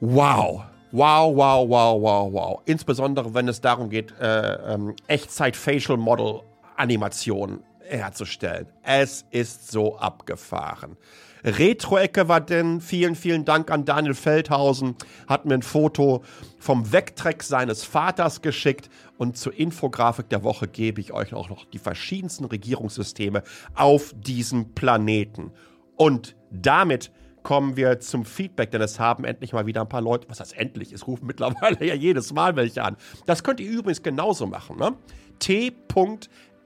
Wow. 0.00 0.62
Wow, 0.92 1.36
wow, 1.36 1.68
wow, 1.68 2.00
wow, 2.00 2.32
wow. 2.32 2.62
Insbesondere, 2.64 3.34
wenn 3.34 3.48
es 3.48 3.60
darum 3.60 3.90
geht, 3.90 4.14
äh, 4.20 4.74
ähm, 4.74 4.94
Echtzeit-Facial-Model-Animationen 5.08 7.64
herzustellen. 7.80 8.68
Es 8.82 9.26
ist 9.30 9.70
so 9.70 9.98
abgefahren. 9.98 10.96
Retro-Ecke 11.46 12.28
war 12.28 12.40
denn. 12.40 12.80
Vielen, 12.80 13.14
vielen 13.14 13.44
Dank 13.44 13.70
an 13.70 13.84
Daniel 13.84 14.14
Feldhausen. 14.14 14.96
Hat 15.28 15.46
mir 15.46 15.54
ein 15.54 15.62
Foto 15.62 16.22
vom 16.58 16.92
Wegtreck 16.92 17.42
seines 17.42 17.84
Vaters 17.84 18.42
geschickt. 18.42 18.90
Und 19.16 19.38
zur 19.38 19.54
Infografik 19.54 20.28
der 20.28 20.42
Woche 20.42 20.66
gebe 20.66 21.00
ich 21.00 21.12
euch 21.12 21.32
auch 21.32 21.48
noch 21.48 21.64
die 21.64 21.78
verschiedensten 21.78 22.44
Regierungssysteme 22.44 23.42
auf 23.74 24.12
diesem 24.16 24.74
Planeten. 24.74 25.52
Und 25.96 26.36
damit 26.50 27.12
kommen 27.42 27.76
wir 27.76 28.00
zum 28.00 28.24
Feedback, 28.24 28.72
denn 28.72 28.82
es 28.82 28.98
haben 28.98 29.24
endlich 29.24 29.52
mal 29.52 29.66
wieder 29.66 29.82
ein 29.82 29.88
paar 29.88 30.00
Leute, 30.00 30.28
was 30.28 30.40
heißt 30.40 30.58
endlich, 30.58 30.92
es 30.92 31.06
rufen 31.06 31.26
mittlerweile 31.26 31.78
ja 31.86 31.94
jedes 31.94 32.32
Mal 32.32 32.56
welche 32.56 32.82
an. 32.82 32.96
Das 33.24 33.44
könnt 33.44 33.60
ihr 33.60 33.70
übrigens 33.70 34.02
genauso 34.02 34.48
machen. 34.48 34.76
Ne? 34.76 34.94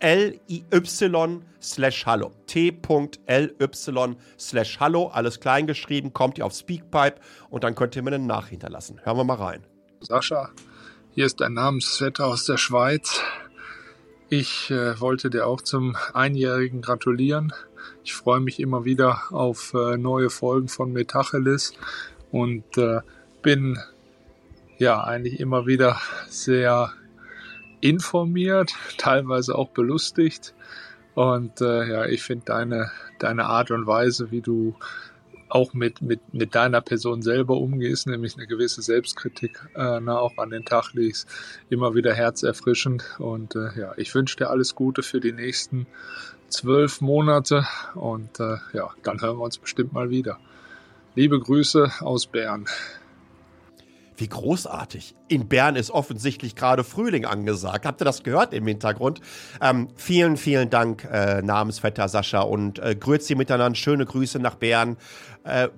T.ly 0.01 1.41
slash 1.61 2.07
hallo. 2.07 2.33
T.ly 2.47 4.17
slash 4.39 4.81
hallo, 4.81 5.09
alles 5.09 5.41
klein 5.41 5.67
geschrieben, 5.67 6.13
kommt 6.13 6.39
ihr 6.39 6.47
auf 6.47 6.55
Speakpipe 6.55 7.21
und 7.51 7.65
dann 7.65 7.75
könnt 7.75 7.97
ihr 7.97 8.03
mir 8.03 8.13
eine 8.13 8.25
Nachricht 8.25 8.51
hinterlassen. 8.53 9.01
Hören 9.05 9.19
wir 9.19 9.25
mal 9.25 9.35
rein. 9.35 9.67
Sascha, 10.01 10.51
hier 11.11 11.27
ist 11.27 11.43
ein 11.43 11.55
Namensvetter 11.55 12.27
aus 12.27 12.47
der 12.47 12.57
Schweiz. 12.57 13.21
Ich 14.31 14.71
äh, 14.71 14.99
wollte 15.01 15.29
dir 15.29 15.47
auch 15.47 15.61
zum 15.61 15.97
Einjährigen 16.15 16.83
gratulieren. 16.83 17.53
Ich 18.05 18.15
freue 18.15 18.41
mich 18.41 18.61
immer 18.61 18.85
wieder 18.85 19.23
auf 19.31 19.75
äh, 19.75 19.97
neue 19.99 20.31
Folgen 20.31 20.69
von 20.69 20.93
Metacheles 20.93 21.75
und 22.31 22.79
äh, 22.79 23.01
bin 23.43 23.79
ja 24.79 25.03
eigentlich 25.03 25.41
immer 25.41 25.67
wieder 25.67 26.01
sehr 26.29 26.93
informiert, 27.81 28.73
teilweise 28.99 29.57
auch 29.57 29.71
belustigt. 29.71 30.55
Und 31.15 31.61
äh, 31.61 31.91
ja, 31.91 32.07
ich 32.07 32.23
finde 32.23 32.45
deine, 32.47 32.91
deine 33.19 33.47
Art 33.47 33.71
und 33.71 33.87
Weise, 33.87 34.31
wie 34.31 34.41
du 34.41 34.77
auch 35.49 35.75
mit, 35.75 36.01
mit, 36.01 36.33
mit 36.33 36.55
deiner 36.55 36.81
Person 36.81 37.23
selber 37.23 37.57
umgehst, 37.57 38.07
nämlich 38.07 38.37
eine 38.37 38.47
gewisse 38.47 38.83
Selbstkritik 38.83 39.61
äh, 39.75 40.01
na, 40.01 40.19
auch 40.19 40.39
an 40.39 40.51
den 40.51 40.65
Tag 40.65 40.95
legst, 40.95 41.29
immer 41.69 41.95
wieder 41.95 42.15
herzerfrischend. 42.15 43.05
Und 43.19 43.57
äh, 43.57 43.79
ja, 43.79 43.93
ich 43.97 44.15
wünsche 44.15 44.37
dir 44.37 44.51
alles 44.51 44.75
Gute 44.75 45.03
für 45.03 45.21
die 45.21 45.33
nächsten 45.33 45.87
zwölf 46.49 47.01
Monate 47.01 47.67
und 47.95 48.41
äh, 48.41 48.57
ja, 48.73 48.91
dann 49.03 49.21
hören 49.21 49.39
wir 49.39 49.45
uns 49.45 49.59
bestimmt 49.59 49.93
mal 49.93 50.11
wieder. 50.11 50.39
Liebe 51.15 51.39
Grüße 51.39 51.91
aus 52.01 52.27
Bern. 52.27 52.67
Wie 54.21 54.29
großartig. 54.29 55.15
In 55.29 55.49
Bern 55.49 55.77
ist 55.77 55.91
offensichtlich 55.91 56.55
gerade 56.55 56.85
Frühling 56.85 57.25
angesagt. 57.25 57.87
Habt 57.87 58.03
ihr 58.03 58.05
das 58.05 58.23
gehört 58.23 58.53
im 58.53 58.67
Hintergrund? 58.67 59.23
Ähm, 59.63 59.89
vielen, 59.97 60.37
vielen 60.37 60.69
Dank, 60.69 61.09
äh, 61.11 61.41
Namensvetter 61.41 62.07
Sascha 62.07 62.43
und 62.43 62.79
äh, 62.81 62.95
Grüezi 62.95 63.35
miteinander. 63.35 63.75
Schöne 63.77 64.05
Grüße 64.05 64.39
nach 64.39 64.57
Bern. 64.57 64.99
Äh, 65.45 65.69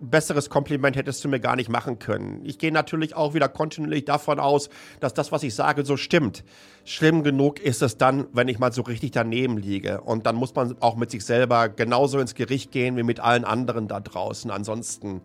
besseres 0.00 0.50
Kompliment 0.50 0.96
hättest 0.96 1.24
du 1.24 1.28
mir 1.28 1.38
gar 1.38 1.54
nicht 1.54 1.68
machen 1.68 2.00
können. 2.00 2.40
Ich 2.44 2.58
gehe 2.58 2.72
natürlich 2.72 3.14
auch 3.14 3.34
wieder 3.34 3.48
kontinuierlich 3.48 4.04
davon 4.04 4.40
aus, 4.40 4.68
dass 4.98 5.14
das, 5.14 5.30
was 5.30 5.44
ich 5.44 5.54
sage, 5.54 5.84
so 5.84 5.96
stimmt. 5.96 6.42
Schlimm 6.84 7.22
genug 7.22 7.60
ist 7.60 7.82
es 7.82 7.98
dann, 7.98 8.26
wenn 8.32 8.48
ich 8.48 8.58
mal 8.58 8.72
so 8.72 8.82
richtig 8.82 9.12
daneben 9.12 9.58
liege. 9.58 10.00
Und 10.00 10.26
dann 10.26 10.34
muss 10.34 10.56
man 10.56 10.76
auch 10.80 10.96
mit 10.96 11.12
sich 11.12 11.24
selber 11.24 11.68
genauso 11.68 12.18
ins 12.18 12.34
Gericht 12.34 12.72
gehen 12.72 12.96
wie 12.96 13.04
mit 13.04 13.20
allen 13.20 13.44
anderen 13.44 13.86
da 13.86 14.00
draußen. 14.00 14.50
Ansonsten 14.50 15.20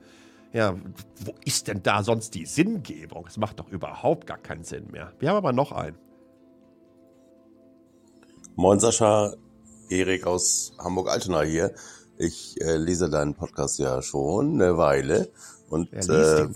ja, 0.56 0.74
wo 1.26 1.34
ist 1.44 1.68
denn 1.68 1.84
da 1.84 2.02
sonst 2.02 2.34
die 2.34 2.46
Sinngebung? 2.46 3.26
Das 3.26 3.36
macht 3.36 3.60
doch 3.60 3.68
überhaupt 3.68 4.26
gar 4.26 4.38
keinen 4.38 4.64
Sinn 4.64 4.88
mehr. 4.90 5.12
Wir 5.20 5.30
haben 5.30 5.36
aber 5.36 5.52
noch 5.52 5.74
einen. 5.74 5.98
Moin 8.56 8.80
Sascha, 8.80 9.34
Erik 9.90 10.26
aus 10.26 10.72
Hamburg-Altona 10.80 11.42
hier. 11.42 11.76
Ich 12.18 12.56
äh, 12.62 12.78
lese 12.78 13.10
deinen 13.10 13.34
Podcast 13.34 13.80
ja 13.80 14.02
schon 14.02 14.54
eine 14.54 14.78
Weile 14.78 15.30
und 15.70 15.92
äh, 15.92 16.48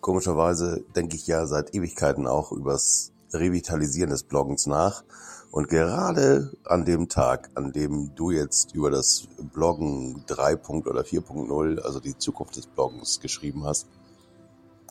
komischerweise 0.00 0.84
denke 0.94 1.16
ich 1.16 1.26
ja 1.26 1.44
seit 1.46 1.74
Ewigkeiten 1.74 2.28
auch 2.28 2.52
übers 2.52 3.10
Revitalisieren 3.32 4.10
des 4.10 4.22
Bloggens 4.22 4.66
nach. 4.66 5.02
Und 5.50 5.68
gerade 5.68 6.52
an 6.64 6.84
dem 6.84 7.08
Tag, 7.08 7.50
an 7.54 7.72
dem 7.72 8.14
du 8.14 8.30
jetzt 8.30 8.74
über 8.74 8.90
das 8.90 9.28
Bloggen 9.54 10.24
3. 10.26 10.56
oder 10.56 11.02
4.0, 11.02 11.80
also 11.80 12.00
die 12.00 12.18
Zukunft 12.18 12.56
des 12.56 12.66
Bloggens 12.66 13.20
geschrieben 13.20 13.64
hast, 13.64 13.86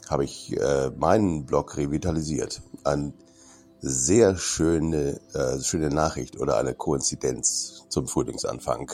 habe 0.10 0.24
ich 0.24 0.58
äh, 0.58 0.90
meinen 0.98 1.46
Blog 1.46 1.78
revitalisiert. 1.78 2.62
Eine 2.84 3.14
sehr 3.82 4.36
schöne, 4.38 5.20
äh, 5.34 5.60
schöne 5.60 5.90
Nachricht 5.90 6.40
oder 6.40 6.58
eine 6.58 6.74
Koinzidenz 6.74 7.86
zum 7.90 8.08
Frühlingsanfang. 8.08 8.92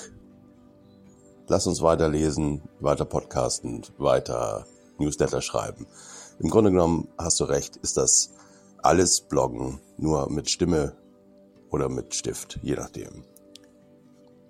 Lass 1.48 1.68
uns 1.68 1.82
weiterlesen, 1.82 2.62
weiter 2.80 3.06
podcasten, 3.06 3.84
weiter 3.98 4.66
Newsletter 4.98 5.42
schreiben. 5.42 5.88
Im 6.40 6.50
Grunde 6.50 6.72
genommen 6.72 7.08
hast 7.18 7.40
du 7.40 7.46
recht, 7.46 7.78
ist 7.78 7.96
das 7.96 8.32
alles 8.82 9.22
Bloggen, 9.22 9.80
nur 9.98 10.30
mit 10.30 10.50
Stimme 10.50 10.94
oder 11.74 11.90
mit 11.90 12.14
Stift, 12.14 12.60
je 12.62 12.76
nachdem. 12.76 13.24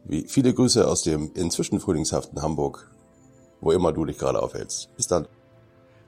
Wie 0.03 0.25
viele 0.27 0.53
Grüße 0.53 0.85
aus 0.85 1.03
dem 1.03 1.31
inzwischen 1.33 1.79
frühlingshaften 1.79 2.41
Hamburg, 2.41 2.91
wo 3.61 3.71
immer 3.71 3.93
du 3.93 4.03
dich 4.03 4.17
gerade 4.17 4.41
aufhältst. 4.41 4.93
Bis 4.97 5.07
dann. 5.07 5.27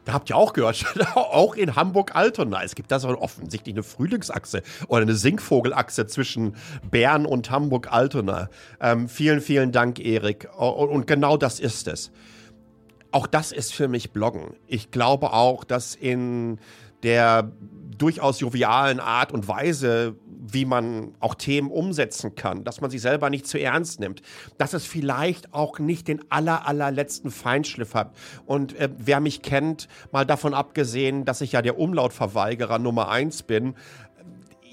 Da 0.03 0.13
habt 0.13 0.29
ihr 0.29 0.35
auch 0.35 0.51
gehört, 0.51 0.85
auch 1.15 1.55
in 1.55 1.75
Hamburg-Altona. 1.75 2.63
Es 2.63 2.75
gibt 2.75 2.91
da 2.91 2.99
so 2.99 3.07
offensichtlich 3.07 3.73
eine 3.73 3.83
Frühlingsachse 3.83 4.61
oder 4.89 5.03
eine 5.03 5.15
Singvogelachse 5.15 6.05
zwischen 6.05 6.57
Bern 6.91 7.25
und 7.25 7.49
Hamburg-Altona. 7.49 8.49
Ähm, 8.81 9.07
vielen, 9.07 9.39
vielen 9.39 9.71
Dank, 9.71 9.99
Erik. 9.99 10.49
Und 10.57 11.07
genau 11.07 11.37
das 11.37 11.61
ist 11.61 11.87
es. 11.87 12.11
Auch 13.11 13.25
das 13.25 13.53
ist 13.53 13.73
für 13.73 13.87
mich 13.87 14.11
Bloggen. 14.11 14.55
Ich 14.67 14.91
glaube 14.91 15.31
auch, 15.31 15.63
dass 15.63 15.95
in 15.95 16.59
der 17.05 17.51
durchaus 17.97 18.41
jovialen 18.41 18.99
Art 18.99 19.31
und 19.31 19.47
Weise, 19.47 20.15
wie 20.47 20.65
man 20.65 21.13
auch 21.19 21.35
Themen 21.35 21.71
umsetzen 21.71 22.35
kann, 22.35 22.63
dass 22.63 22.81
man 22.81 22.91
sich 22.91 23.01
selber 23.01 23.29
nicht 23.29 23.47
zu 23.47 23.59
ernst 23.59 23.99
nimmt, 23.99 24.21
dass 24.57 24.73
es 24.73 24.85
vielleicht 24.85 25.53
auch 25.53 25.79
nicht 25.79 26.07
den 26.07 26.19
aller, 26.29 26.67
allerletzten 26.67 27.31
Feinschliff 27.31 27.93
hat. 27.93 28.15
Und 28.45 28.75
äh, 28.77 28.89
wer 28.97 29.19
mich 29.19 29.41
kennt, 29.41 29.87
mal 30.11 30.25
davon 30.25 30.53
abgesehen, 30.53 31.25
dass 31.25 31.41
ich 31.41 31.53
ja 31.53 31.61
der 31.61 31.79
Umlautverweigerer 31.79 32.79
Nummer 32.79 33.09
eins 33.09 33.43
bin, 33.43 33.75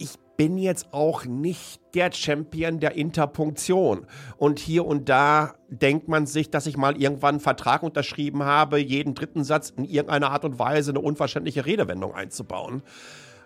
ich 0.03 0.19
bin 0.37 0.59
jetzt 0.59 0.93
auch 0.93 1.25
nicht 1.25 1.81
der 1.95 2.11
Champion 2.11 2.81
der 2.81 2.97
Interpunktion. 2.97 4.07
Und 4.37 4.59
hier 4.59 4.85
und 4.85 5.09
da 5.09 5.55
denkt 5.69 6.09
man 6.09 6.27
sich, 6.27 6.51
dass 6.51 6.67
ich 6.67 6.77
mal 6.77 7.01
irgendwann 7.01 7.37
einen 7.37 7.41
Vertrag 7.41 7.85
unterschrieben 7.85 8.43
habe, 8.43 8.79
jeden 8.79 9.15
dritten 9.15 9.45
Satz 9.45 9.71
in 9.71 9.85
irgendeiner 9.85 10.33
Art 10.33 10.45
und 10.45 10.59
Weise 10.59 10.91
eine 10.91 11.01
unverständliche 11.01 11.65
Redewendung 11.65 12.15
einzubauen. 12.15 12.83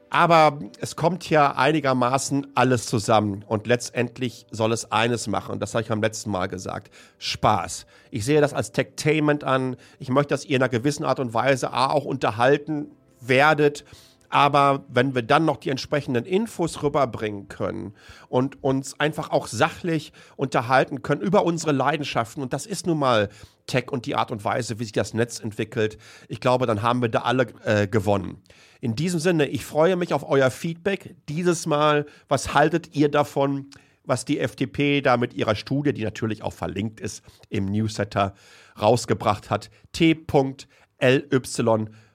Aber 0.09 0.61
es 0.81 0.97
kommt 0.97 1.29
ja 1.29 1.57
einigermaßen 1.57 2.47
alles 2.55 2.87
zusammen 2.87 3.45
und 3.47 3.67
letztendlich 3.67 4.47
soll 4.51 4.73
es 4.73 4.91
eines 4.91 5.27
machen, 5.27 5.53
und 5.53 5.61
das 5.61 5.75
habe 5.75 5.83
ich 5.83 5.89
beim 5.89 6.01
letzten 6.01 6.31
Mal 6.31 6.47
gesagt, 6.47 6.91
Spaß. 7.19 7.87
Ich 8.11 8.25
sehe 8.25 8.41
das 8.41 8.55
als 8.55 8.73
Techtainment 8.73 9.45
an. 9.45 9.77
Ich 9.99 10.09
möchte, 10.09 10.33
dass 10.33 10.45
ihr 10.45 10.57
in 10.57 10.63
einer 10.63 10.71
gewissen 10.71 11.05
Art 11.05 11.21
und 11.21 11.35
Weise 11.35 11.73
A, 11.73 11.91
auch 11.91 12.05
unterhalten 12.05 12.93
werdet, 13.21 13.85
aber 14.31 14.85
wenn 14.89 15.15
wir 15.15 15.23
dann 15.23 15.45
noch 15.45 15.57
die 15.57 15.71
entsprechenden 15.71 16.25
Infos 16.25 16.83
rüberbringen 16.83 17.49
können 17.49 17.95
und 18.29 18.63
uns 18.63 18.99
einfach 19.01 19.31
auch 19.31 19.47
sachlich 19.47 20.13
unterhalten 20.37 21.03
können 21.03 21.21
über 21.21 21.45
unsere 21.45 21.73
Leidenschaften, 21.73 22.43
und 22.43 22.53
das 22.53 22.67
ist 22.67 22.87
nun 22.87 22.99
mal 22.99 23.29
Tech 23.67 23.91
und 23.91 24.07
die 24.07 24.15
Art 24.15 24.31
und 24.31 24.45
Weise, 24.45 24.79
wie 24.79 24.85
sich 24.85 24.93
das 24.93 25.15
Netz 25.15 25.41
entwickelt, 25.41 25.99
ich 26.29 26.41
glaube, 26.41 26.67
dann 26.67 26.83
haben 26.83 27.03
wir 27.03 27.09
da 27.09 27.21
alle 27.21 27.47
äh, 27.65 27.87
gewonnen. 27.89 28.43
In 28.81 28.95
diesem 28.95 29.21
Sinne, 29.21 29.47
ich 29.47 29.65
freue 29.65 29.97
mich 29.97 30.13
auf 30.13 30.29
euer 30.29 30.51
Feedback. 30.51 31.17
Dieses 31.29 31.67
Mal, 31.67 32.07
was 32.29 32.55
haltet 32.55 32.95
ihr 32.95 33.11
davon, 33.11 33.71
was 34.05 34.25
die 34.25 34.39
FDP 34.39 35.01
da 35.01 35.17
mit 35.17 35.35
ihrer 35.35 35.57
Studie, 35.57 35.93
die 35.93 36.05
natürlich 36.05 36.43
auch 36.43 36.53
verlinkt 36.53 37.01
ist 37.01 37.25
im 37.49 37.67
Newsletter, 37.67 38.35
rausgebracht 38.81 39.51
hat? 39.51 39.71
t.ly 39.93 40.19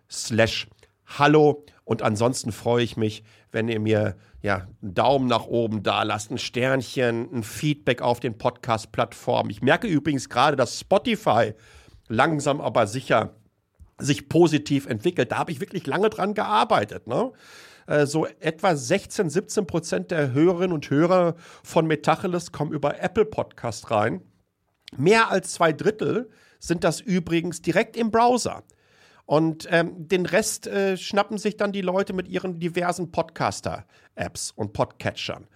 slash 0.09 0.67
hallo. 1.19 1.65
Und 1.83 2.01
ansonsten 2.01 2.51
freue 2.51 2.83
ich 2.83 2.97
mich, 2.97 3.23
wenn 3.51 3.67
ihr 3.67 3.79
mir 3.79 4.15
ja, 4.41 4.67
einen 4.81 4.93
Daumen 4.93 5.27
nach 5.27 5.45
oben 5.45 5.83
da 5.83 6.03
lasst, 6.03 6.31
ein 6.31 6.37
Sternchen, 6.37 7.29
ein 7.33 7.43
Feedback 7.43 8.01
auf 8.01 8.19
den 8.19 8.37
Podcast-Plattformen. 8.37 9.49
Ich 9.49 9.61
merke 9.61 9.87
übrigens 9.87 10.29
gerade, 10.29 10.55
dass 10.55 10.79
Spotify 10.79 11.53
langsam 12.07 12.61
aber 12.61 12.87
sicher 12.87 13.35
sich 13.97 14.29
positiv 14.29 14.87
entwickelt. 14.87 15.31
Da 15.31 15.37
habe 15.37 15.51
ich 15.51 15.59
wirklich 15.59 15.85
lange 15.85 16.09
dran 16.09 16.33
gearbeitet. 16.33 17.07
Ne? 17.07 17.31
Äh, 17.87 18.05
so 18.05 18.25
etwa 18.39 18.75
16, 18.75 19.29
17 19.29 19.67
Prozent 19.67 20.11
der 20.11 20.33
Hörerinnen 20.33 20.73
und 20.73 20.89
Hörer 20.89 21.35
von 21.63 21.85
Metacheles 21.87 22.51
kommen 22.51 22.73
über 22.73 22.99
Apple 23.01 23.25
Podcast 23.25 23.91
rein. 23.91 24.21
Mehr 24.97 25.29
als 25.29 25.53
zwei 25.53 25.71
Drittel 25.71 26.29
sind 26.59 26.83
das 26.83 26.99
übrigens 26.99 27.61
direkt 27.61 27.95
im 27.95 28.11
Browser. 28.11 28.63
Und 29.31 29.65
ähm, 29.71 30.09
den 30.09 30.25
Rest 30.25 30.67
äh, 30.67 30.97
schnappen 30.97 31.37
sich 31.37 31.55
dann 31.55 31.71
die 31.71 31.79
Leute 31.79 32.11
mit 32.11 32.27
ihren 32.27 32.59
diversen 32.59 33.13
Podcaster-Apps 33.13 34.51
und 34.51 34.73
Podcatchern. 34.73 35.47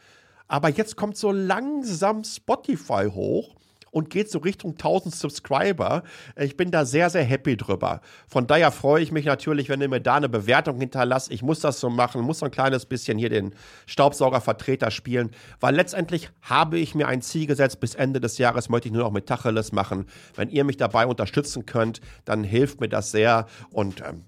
Aber 0.47 0.69
jetzt 0.69 0.95
kommt 0.95 1.17
so 1.17 1.33
langsam 1.33 2.23
Spotify 2.23 3.09
hoch 3.11 3.57
und 3.95 4.09
geht 4.09 4.29
so 4.29 4.39
Richtung 4.39 4.73
1000 4.73 5.15
Subscriber. 5.15 6.03
Ich 6.35 6.57
bin 6.57 6.69
da 6.69 6.83
sehr, 6.83 7.09
sehr 7.09 7.23
happy 7.23 7.55
drüber. 7.55 8.01
Von 8.27 8.45
daher 8.45 8.73
freue 8.73 9.01
ich 9.01 9.13
mich 9.13 9.23
natürlich, 9.23 9.69
wenn 9.69 9.79
ihr 9.79 9.87
mir 9.87 10.01
da 10.01 10.15
eine 10.15 10.27
Bewertung 10.27 10.81
hinterlasst. 10.81 11.31
Ich 11.31 11.41
muss 11.41 11.61
das 11.61 11.79
so 11.79 11.89
machen, 11.89 12.19
muss 12.19 12.39
so 12.39 12.45
ein 12.45 12.51
kleines 12.51 12.85
bisschen 12.85 13.17
hier 13.17 13.29
den 13.29 13.55
Staubsaugervertreter 13.85 14.91
spielen, 14.91 15.31
weil 15.61 15.75
letztendlich 15.75 16.29
habe 16.41 16.77
ich 16.77 16.93
mir 16.93 17.07
ein 17.07 17.21
Ziel 17.21 17.47
gesetzt, 17.47 17.79
bis 17.79 17.95
Ende 17.95 18.19
des 18.19 18.37
Jahres 18.37 18.67
möchte 18.67 18.89
ich 18.89 18.93
nur 18.93 19.03
noch 19.03 19.11
mit 19.11 19.27
Tacheles 19.27 19.71
machen. 19.71 20.07
Wenn 20.35 20.49
ihr 20.49 20.65
mich 20.65 20.75
dabei 20.75 21.05
unterstützen 21.07 21.65
könnt, 21.65 22.01
dann 22.25 22.43
hilft 22.43 22.81
mir 22.81 22.89
das 22.89 23.11
sehr 23.11 23.45
und 23.71 24.01
ähm, 24.01 24.25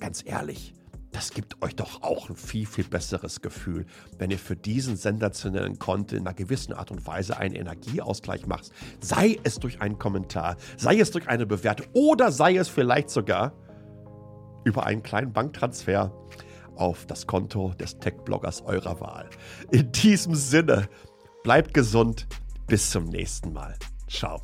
ganz 0.00 0.22
ehrlich, 0.26 0.74
das 1.12 1.30
gibt 1.30 1.62
euch 1.62 1.76
doch 1.76 2.02
auch 2.02 2.28
ein 2.30 2.36
viel, 2.36 2.66
viel 2.66 2.84
besseres 2.84 3.40
Gefühl, 3.40 3.86
wenn 4.18 4.30
ihr 4.30 4.38
für 4.38 4.56
diesen 4.56 4.96
sensationellen 4.96 5.78
Content 5.78 6.12
in 6.12 6.26
einer 6.26 6.34
gewissen 6.34 6.72
Art 6.72 6.90
und 6.90 7.06
Weise 7.06 7.36
einen 7.36 7.54
Energieausgleich 7.54 8.46
macht. 8.46 8.70
Sei 9.00 9.38
es 9.44 9.58
durch 9.58 9.80
einen 9.80 9.98
Kommentar, 9.98 10.56
sei 10.76 10.98
es 10.98 11.10
durch 11.10 11.28
eine 11.28 11.46
Bewertung 11.46 11.86
oder 11.92 12.32
sei 12.32 12.56
es 12.56 12.68
vielleicht 12.68 13.10
sogar 13.10 13.52
über 14.64 14.86
einen 14.86 15.02
kleinen 15.02 15.32
Banktransfer 15.32 16.12
auf 16.76 17.06
das 17.06 17.26
Konto 17.26 17.74
des 17.74 17.98
Tech-Bloggers 17.98 18.62
eurer 18.62 19.00
Wahl. 19.00 19.28
In 19.70 19.92
diesem 19.92 20.34
Sinne, 20.34 20.88
bleibt 21.42 21.74
gesund, 21.74 22.26
bis 22.66 22.90
zum 22.90 23.04
nächsten 23.04 23.52
Mal. 23.52 23.76
Ciao. 24.08 24.40